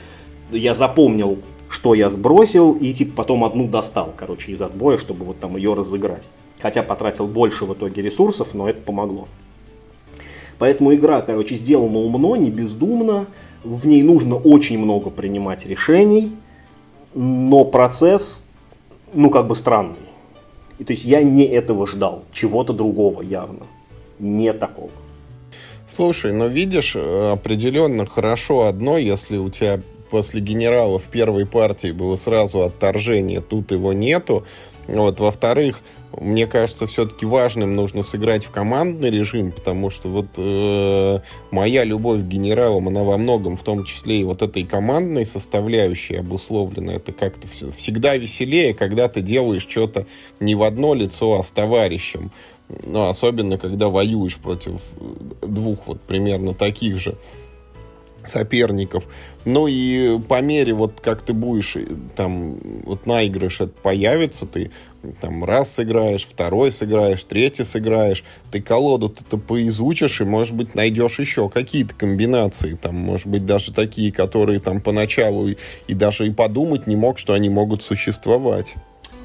[0.51, 5.41] Я запомнил, что я сбросил, и типа потом одну достал, короче, из отбоя, чтобы вот
[5.41, 6.31] там ее разыграть.
[6.59, 9.29] Хотя потратил больше в итоге ресурсов, но это помогло.
[10.59, 13.27] Поэтому игра, короче, сделана умно, не бездумно.
[13.63, 16.35] В ней нужно очень много принимать решений,
[17.15, 18.46] но процесс,
[19.17, 19.97] ну, как бы странный.
[20.79, 23.67] И, то есть я не этого ждал, чего-то другого явно.
[24.19, 24.91] Не такого.
[25.87, 31.93] Слушай, но видишь, э, определенно хорошо одно, если у тебя после генерала в первой партии
[31.93, 34.45] было сразу отторжение, тут его нету.
[34.87, 35.81] Вот, во-вторых,
[36.13, 42.21] мне кажется, все-таки важным нужно сыграть в командный режим, потому что вот э, моя любовь
[42.21, 46.95] к генералам, она во многом, в том числе и вот этой командной составляющей обусловлена.
[46.95, 50.07] Это как-то все, всегда веселее, когда ты делаешь что-то
[50.41, 52.31] не в одно лицо, а с товарищем.
[52.69, 54.81] Ну, особенно, когда воюешь против
[55.43, 57.17] двух вот примерно таких же
[58.25, 59.07] соперников.
[59.47, 61.87] Ну и по мере, вот как ты будешь, э,
[62.17, 64.73] там, вот наигрыш это появится, ты
[65.21, 71.21] там раз сыграешь, второй сыграешь, третий сыграешь, ты колоду ты поизучишь и, может быть, найдешь
[71.21, 76.33] еще какие-то комбинации, там, может быть, даже такие, которые там поначалу и, и даже и
[76.33, 78.75] подумать не мог, что они могут существовать.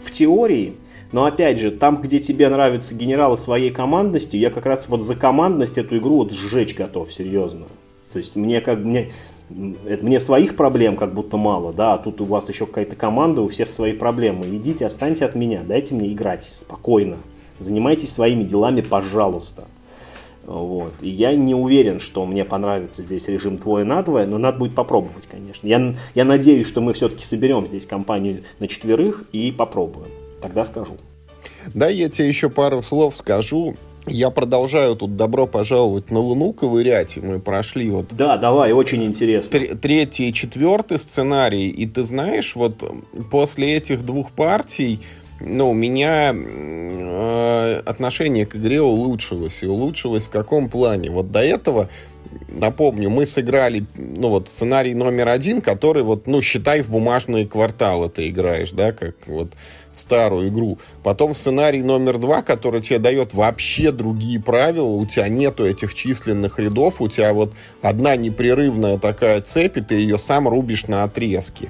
[0.04, 0.76] В теории
[1.12, 5.16] но опять же, там, где тебе нравятся генералы своей командностью, я как раз вот за
[5.16, 7.66] командность эту игру вот сжечь готов, серьезно.
[8.14, 9.12] То есть мне как мне,
[9.86, 13.42] это мне своих проблем как будто мало, да, а тут у вас еще какая-то команда,
[13.42, 14.48] у всех свои проблемы.
[14.56, 17.18] Идите, останьте от меня, дайте мне играть спокойно.
[17.60, 19.68] Занимайтесь своими делами, пожалуйста.
[20.46, 20.94] Вот.
[21.02, 24.74] И я не уверен, что мне понравится здесь режим двое на двое, но надо будет
[24.74, 25.68] попробовать, конечно.
[25.68, 30.10] Я, я надеюсь, что мы все-таки соберем здесь компанию на четверых и попробуем.
[30.42, 30.98] Тогда скажу.
[31.74, 33.76] Да, я тебе еще пару слов скажу.
[34.08, 38.08] Я продолжаю тут добро пожаловать на Луну ковырять, и мы прошли вот...
[38.14, 39.60] Да, давай, очень интересно.
[39.76, 42.84] Третий и четвертый сценарий, и ты знаешь, вот
[43.30, 45.02] после этих двух партий
[45.44, 49.64] ну, у меня э, отношение к игре улучшилось.
[49.64, 51.10] И улучшилось в каком плане?
[51.10, 51.90] Вот до этого,
[52.48, 58.10] напомню, мы сыграли, ну, вот сценарий номер один, который вот, ну, считай, в бумажные кварталы
[58.10, 59.54] ты играешь, да, как вот
[59.96, 60.78] в старую игру.
[61.04, 66.60] Потом сценарий номер два, который тебе дает вообще другие правила, у тебя нету этих численных
[66.60, 71.70] рядов, у тебя вот одна непрерывная такая цепь, и ты ее сам рубишь на отрезки.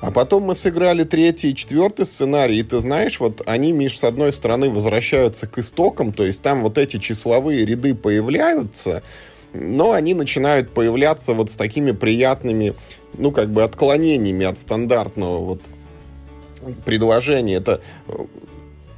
[0.00, 4.04] А потом мы сыграли третий и четвертый сценарий, и ты знаешь, вот они, Миш, с
[4.04, 9.02] одной стороны возвращаются к истокам, то есть там вот эти числовые ряды появляются,
[9.52, 12.74] но они начинают появляться вот с такими приятными,
[13.18, 15.60] ну, как бы отклонениями от стандартного вот
[16.84, 17.56] предложения.
[17.56, 17.80] Это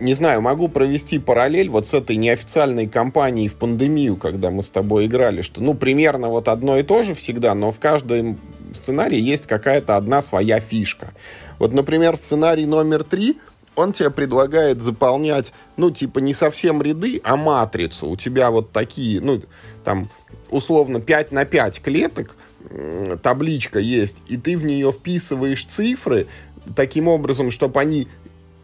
[0.03, 4.71] не знаю, могу провести параллель вот с этой неофициальной кампанией в пандемию, когда мы с
[4.71, 8.39] тобой играли, что, ну, примерно вот одно и то же всегда, но в каждом
[8.75, 11.15] сценарии есть какая-то одна своя фишка.
[11.59, 13.39] Вот, например, сценарий номер три,
[13.77, 18.09] он тебе предлагает заполнять, ну, типа, не совсем ряды, а матрицу.
[18.09, 19.41] У тебя вот такие, ну,
[19.85, 20.11] там,
[20.51, 22.37] условно, 5 на 5 клеток,
[23.23, 26.27] табличка есть, и ты в нее вписываешь цифры
[26.75, 28.09] таким образом, чтобы они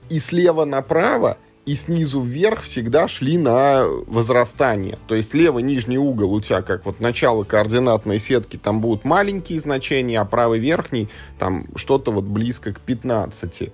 [0.09, 1.39] и слева направо,
[1.69, 4.97] и снизу вверх всегда шли на возрастание.
[5.07, 9.61] То есть левый нижний угол у тебя как вот начало координатной сетки, там будут маленькие
[9.61, 13.71] значения, а правый верхний там что-то вот близко к 15.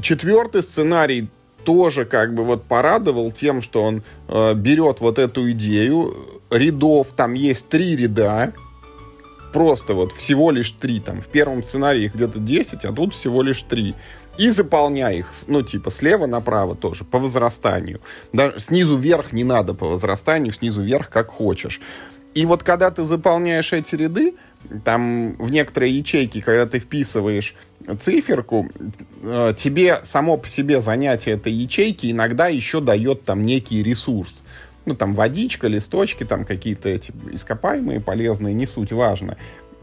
[0.00, 1.28] Четвертый сценарий
[1.64, 6.14] тоже как бы вот порадовал тем, что он э, берет вот эту идею
[6.50, 8.52] рядов, там есть три ряда,
[9.52, 13.42] просто вот всего лишь три, там в первом сценарии их где-то 10, а тут всего
[13.42, 13.94] лишь три
[14.38, 18.00] и заполняй их, ну, типа, слева направо тоже, по возрастанию.
[18.32, 21.80] Да, снизу вверх не надо по возрастанию, снизу вверх как хочешь.
[22.34, 24.34] И вот когда ты заполняешь эти ряды,
[24.84, 27.54] там в некоторые ячейки, когда ты вписываешь
[28.00, 28.70] циферку,
[29.22, 34.44] э, тебе само по себе занятие этой ячейки иногда еще дает там некий ресурс.
[34.88, 39.36] Ну, там водичка, листочки, там какие-то эти ископаемые, полезные, не суть важно.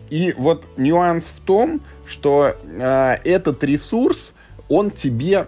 [0.10, 4.34] И вот нюанс в том, что э, этот ресурс,
[4.68, 5.46] он тебе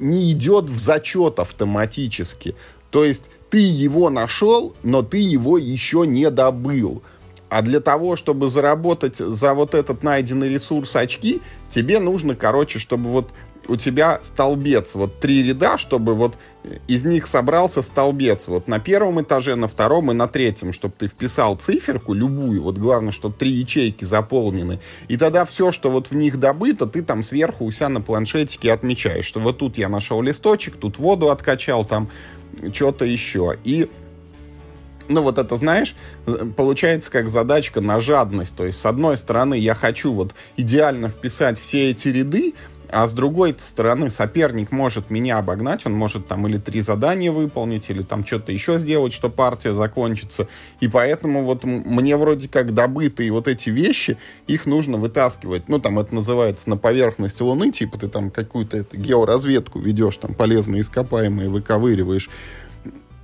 [0.00, 2.54] не идет в зачет автоматически.
[2.90, 7.02] То есть ты его нашел, но ты его еще не добыл.
[7.50, 13.10] А для того, чтобы заработать за вот этот найденный ресурс очки, тебе нужно, короче, чтобы
[13.10, 13.32] вот
[13.68, 16.36] у тебя столбец, вот три ряда, чтобы вот
[16.88, 18.48] из них собрался столбец.
[18.48, 22.78] Вот на первом этаже, на втором и на третьем, чтобы ты вписал циферку любую, вот
[22.78, 24.80] главное, чтобы три ячейки заполнены.
[25.08, 28.72] И тогда все, что вот в них добыто, ты там сверху у себя на планшетике
[28.72, 32.10] отмечаешь, что вот тут я нашел листочек, тут воду откачал, там
[32.72, 33.58] что-то еще.
[33.64, 33.88] И
[35.08, 35.94] ну вот это, знаешь,
[36.56, 38.56] получается как задачка на жадность.
[38.56, 42.54] То есть, с одной стороны, я хочу вот идеально вписать все эти ряды,
[42.92, 47.88] а с другой стороны, соперник может меня обогнать, он может там или три задания выполнить,
[47.88, 50.46] или там что-то еще сделать, что партия закончится.
[50.80, 55.68] И поэтому вот мне вроде как добытые вот эти вещи, их нужно вытаскивать.
[55.68, 60.82] Ну, там это называется на поверхности Луны, типа ты там какую-то георазведку ведешь, там полезные
[60.82, 62.28] ископаемые выковыриваешь.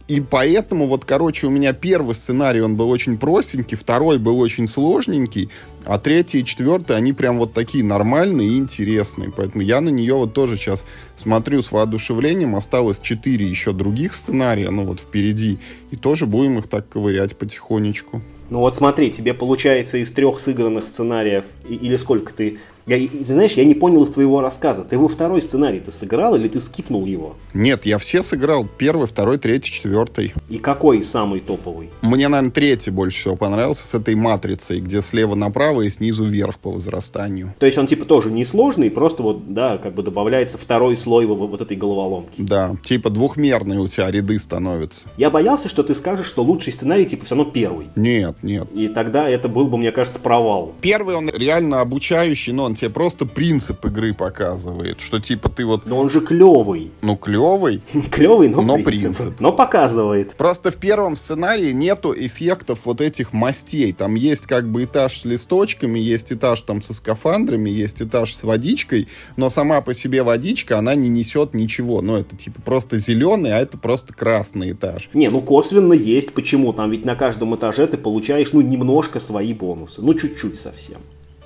[0.09, 4.67] И поэтому вот, короче, у меня первый сценарий, он был очень простенький, второй был очень
[4.67, 5.51] сложненький,
[5.85, 9.31] а третий и четвертый, они прям вот такие нормальные и интересные.
[9.31, 12.57] Поэтому я на нее вот тоже сейчас смотрю с воодушевлением.
[12.57, 15.59] Осталось четыре еще других сценария, ну вот впереди.
[15.91, 18.23] И тоже будем их так ковырять потихонечку.
[18.49, 22.59] Ну вот смотри, тебе получается из трех сыгранных сценариев, или сколько ты
[22.89, 24.85] я, ты знаешь, я не понял из твоего рассказа.
[24.85, 27.37] Ты его второй сценарий ты сыграл или ты скипнул его?
[27.55, 28.67] Нет, я все сыграл.
[28.79, 30.35] Первый, второй, третий, четвертый.
[30.49, 31.91] И какой самый топовый?
[32.03, 36.59] Мне, наверное, третий больше всего понравился с этой матрицей, где слева направо и снизу вверх
[36.59, 37.55] по возрастанию.
[37.59, 41.37] То есть он типа тоже несложный, просто вот, да, как бы добавляется второй слой вот,
[41.37, 42.41] вот этой головоломки.
[42.41, 45.09] Да, типа двухмерные у тебя ряды становятся.
[45.17, 47.89] Я боялся, что ты скажешь, что лучший сценарий типа все равно первый.
[47.97, 48.69] Нет, нет.
[48.73, 50.73] И тогда это был бы, мне кажется, провал.
[50.81, 55.87] Первый он реально обучающий, но он тебе просто принцип игры показывает, что типа ты вот...
[55.87, 56.91] Но он же клевый.
[57.03, 57.83] Ну, клевый.
[58.11, 59.17] Клевый, но, Но принцип.
[59.17, 59.41] принцип.
[59.41, 60.35] Но показывает.
[60.35, 63.93] Просто в первом сценарии нету эффектов вот этих мастей.
[63.93, 68.43] Там есть как бы этаж с листочками, есть этаж там со скафандрами, есть этаж с
[68.43, 72.01] водичкой, но сама по себе водичка, она не несет ничего.
[72.03, 75.11] Ну, это типа просто зеленый, а это просто красный этаж.
[75.13, 76.33] Не, ну косвенно есть.
[76.33, 76.73] Почему?
[76.73, 80.03] Там ведь на каждом этаже ты получаешь, ну, немножко свои бонусы.
[80.03, 80.99] Ну, чуть-чуть совсем.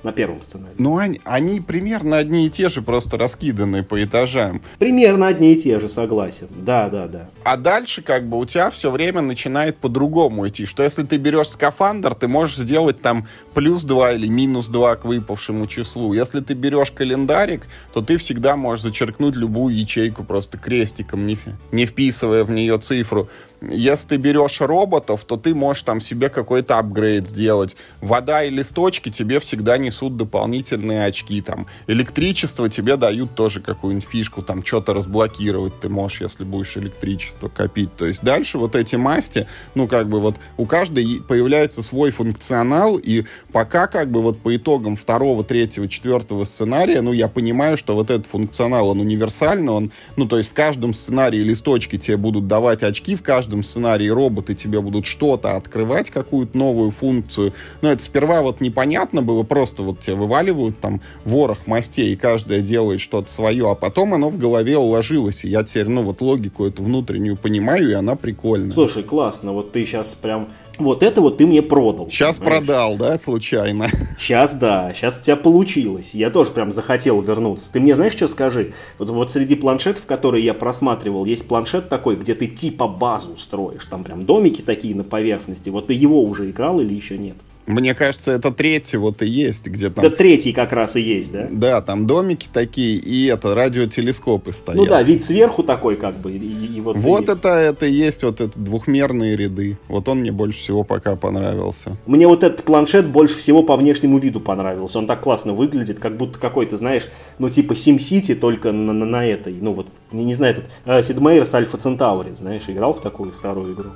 [0.03, 0.75] На первом сценарии.
[0.79, 4.61] Ну, они, они примерно одни и те же, просто раскиданы по этажам.
[4.79, 6.49] Примерно одни и те же, согласен.
[6.51, 7.31] Да, да, да.
[7.45, 10.67] А дальше как бы у тебя все время начинает по-другому идти.
[10.67, 15.05] Что если ты берешь скафандр, ты можешь сделать там плюс 2 или минус 2 к
[15.05, 16.13] выпавшему числу.
[16.15, 21.39] Если ты берешь календарик, то ты всегда можешь зачеркнуть любую ячейку просто крестиком, не,
[21.71, 23.29] не вписывая в нее цифру.
[23.71, 27.77] Если ты берешь роботов, то ты можешь там себе какой-то апгрейд сделать.
[28.01, 31.41] Вода и листочки тебе всегда несут дополнительные очки.
[31.41, 37.49] Там электричество тебе дают тоже какую-нибудь фишку, там что-то разблокировать ты можешь, если будешь электричество
[37.49, 37.95] копить.
[37.97, 42.99] То есть дальше вот эти масти, ну как бы вот у каждой появляется свой функционал,
[42.99, 47.95] и пока как бы вот по итогам второго, третьего, четвертого сценария, ну я понимаю, что
[47.95, 52.47] вот этот функционал, он универсальный, он, ну то есть в каждом сценарии листочки тебе будут
[52.47, 57.53] давать очки, в каждом сценарии роботы тебе будут что-то открывать, какую-то новую функцию.
[57.83, 62.61] Но это сперва вот непонятно было, просто вот тебе вываливают там ворох мастей, и каждая
[62.61, 66.65] делает что-то свое, а потом оно в голове уложилось, и я теперь, ну вот логику
[66.65, 68.71] эту внутреннюю понимаю, и она прикольная.
[68.71, 69.53] Слушай, классно.
[69.53, 70.49] Вот ты сейчас прям...
[70.85, 72.11] Вот это вот ты мне продал.
[72.11, 72.67] Сейчас понимаешь?
[72.67, 73.87] продал, да, случайно?
[74.19, 76.15] Сейчас да, сейчас у тебя получилось.
[76.15, 77.73] Я тоже прям захотел вернуться.
[77.73, 78.73] Ты мне знаешь, что скажи?
[78.99, 83.87] Вот, вот среди планшетов, которые я просматривал, есть планшет такой, где ты типа базу строишь.
[83.87, 85.71] Там прям домики такие на поверхности.
[85.71, 87.37] Вот ты его уже играл или еще нет?
[87.67, 90.05] Мне кажется, это третий вот и есть, где там...
[90.05, 91.47] Это третий как раз и есть, да?
[91.51, 94.77] Да, там домики такие, и это, радиотелескопы стоят.
[94.77, 96.33] Ну да, вид сверху такой как бы.
[96.33, 96.39] И,
[96.77, 99.79] и вот Вот и- это, это и есть вот это двухмерные ряды.
[99.89, 101.97] Вот он мне больше всего пока понравился.
[102.07, 104.99] Мне вот этот планшет больше всего по внешнему виду понравился.
[104.99, 107.07] Он так классно выглядит, как будто какой-то, знаешь,
[107.39, 109.55] ну типа SimCity, только на, на, на этой.
[109.55, 113.33] Ну вот, не, не знаю, этот э, Sid Meier's Alpha Centauri, знаешь, играл в такую
[113.33, 113.91] старую игру.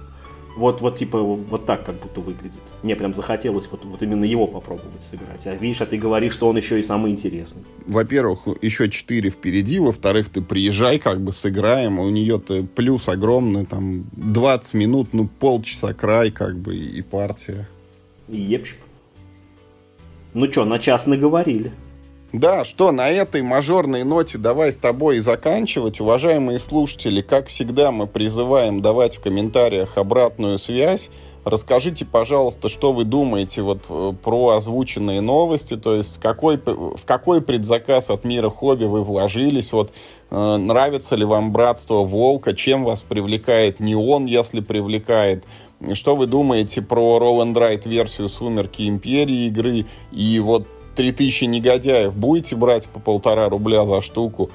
[0.56, 2.62] Вот, вот типа вот так как будто выглядит.
[2.82, 5.46] Мне прям захотелось вот, вот именно его попробовать сыграть.
[5.46, 7.62] А видишь, а ты говоришь, что он еще и самый интересный.
[7.86, 9.78] Во-первых, еще 4 впереди.
[9.78, 12.00] Во-вторых, ты приезжай, как бы сыграем.
[12.00, 17.68] У нее-то плюс огромный, там 20 минут, ну полчаса край, как бы, и партия.
[18.28, 18.78] И епщп.
[20.32, 21.72] Ну что, на час наговорили.
[22.38, 26.00] Да, что, на этой мажорной ноте давай с тобой и заканчивать.
[26.00, 31.08] Уважаемые слушатели, как всегда, мы призываем давать в комментариях обратную связь.
[31.44, 37.40] Расскажите, пожалуйста, что вы думаете вот э, про озвученные новости, то есть какой, в какой
[37.40, 39.92] предзаказ от мира хобби вы вложились, вот
[40.30, 43.80] э, нравится ли вам братство Волка, чем вас привлекает?
[43.80, 45.44] Неон, если привлекает,
[45.94, 49.86] что вы думаете про Roll and Ride версию Сумерки Империи игры?
[50.12, 50.66] И вот
[50.96, 54.50] 3000 негодяев будете брать по полтора рубля за штуку,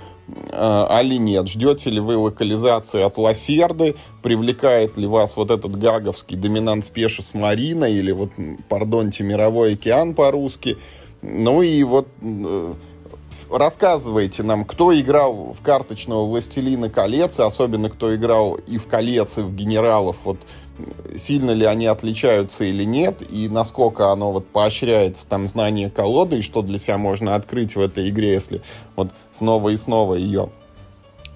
[0.51, 1.47] а ли нет?
[1.47, 3.95] Ждете ли вы локализации от Лосерды?
[4.21, 8.31] Привлекает ли вас вот этот гаговский доминант спешис Марина или вот,
[8.69, 10.77] пардонте, Мировой океан по-русски?
[11.21, 12.73] Ну и вот э,
[13.51, 19.41] рассказывайте нам, кто играл в карточного «Властелина колец», особенно кто играл и в «Колец», и
[19.41, 20.37] в «Генералов», вот
[21.15, 26.41] сильно ли они отличаются или нет, и насколько оно вот поощряется там знание колоды, и
[26.41, 28.61] что для себя можно открыть в этой игре, если
[28.95, 30.49] вот снова и снова ее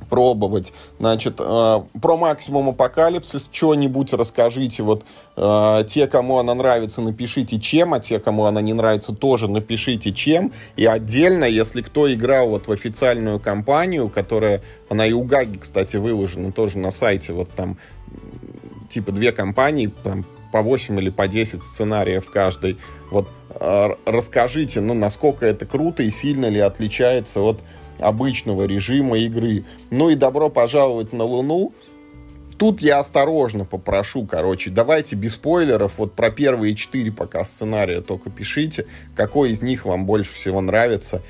[0.09, 0.73] пробовать.
[0.99, 4.83] Значит, э, про максимум апокалипсис что-нибудь расскажите.
[4.83, 5.03] Вот
[5.35, 10.13] э, те, кому она нравится, напишите чем, а те, кому она не нравится, тоже напишите
[10.13, 10.51] чем.
[10.75, 15.97] И отдельно, если кто играл вот в официальную кампанию, которая, она и у Гаги, кстати,
[15.97, 17.77] выложена тоже на сайте, вот там
[18.95, 22.77] типа две компании, там, по 8 или по 10 сценариев каждой.
[23.11, 27.59] Вот э, расскажите, ну, насколько это круто и сильно ли отличается от
[27.99, 29.65] обычного режима игры.
[29.91, 31.73] Ну и добро пожаловать на Луну.
[32.57, 38.29] Тут я осторожно попрошу, короче, давайте без спойлеров, вот про первые четыре пока сценария только
[38.29, 41.21] пишите, какой из них вам больше всего нравится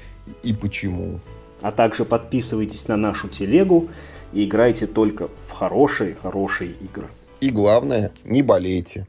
[0.44, 1.20] и почему.
[1.62, 3.90] А также подписывайтесь на нашу телегу
[4.34, 7.10] и играйте только в хорошие-хорошие игры.
[7.42, 9.08] И главное, не болейте.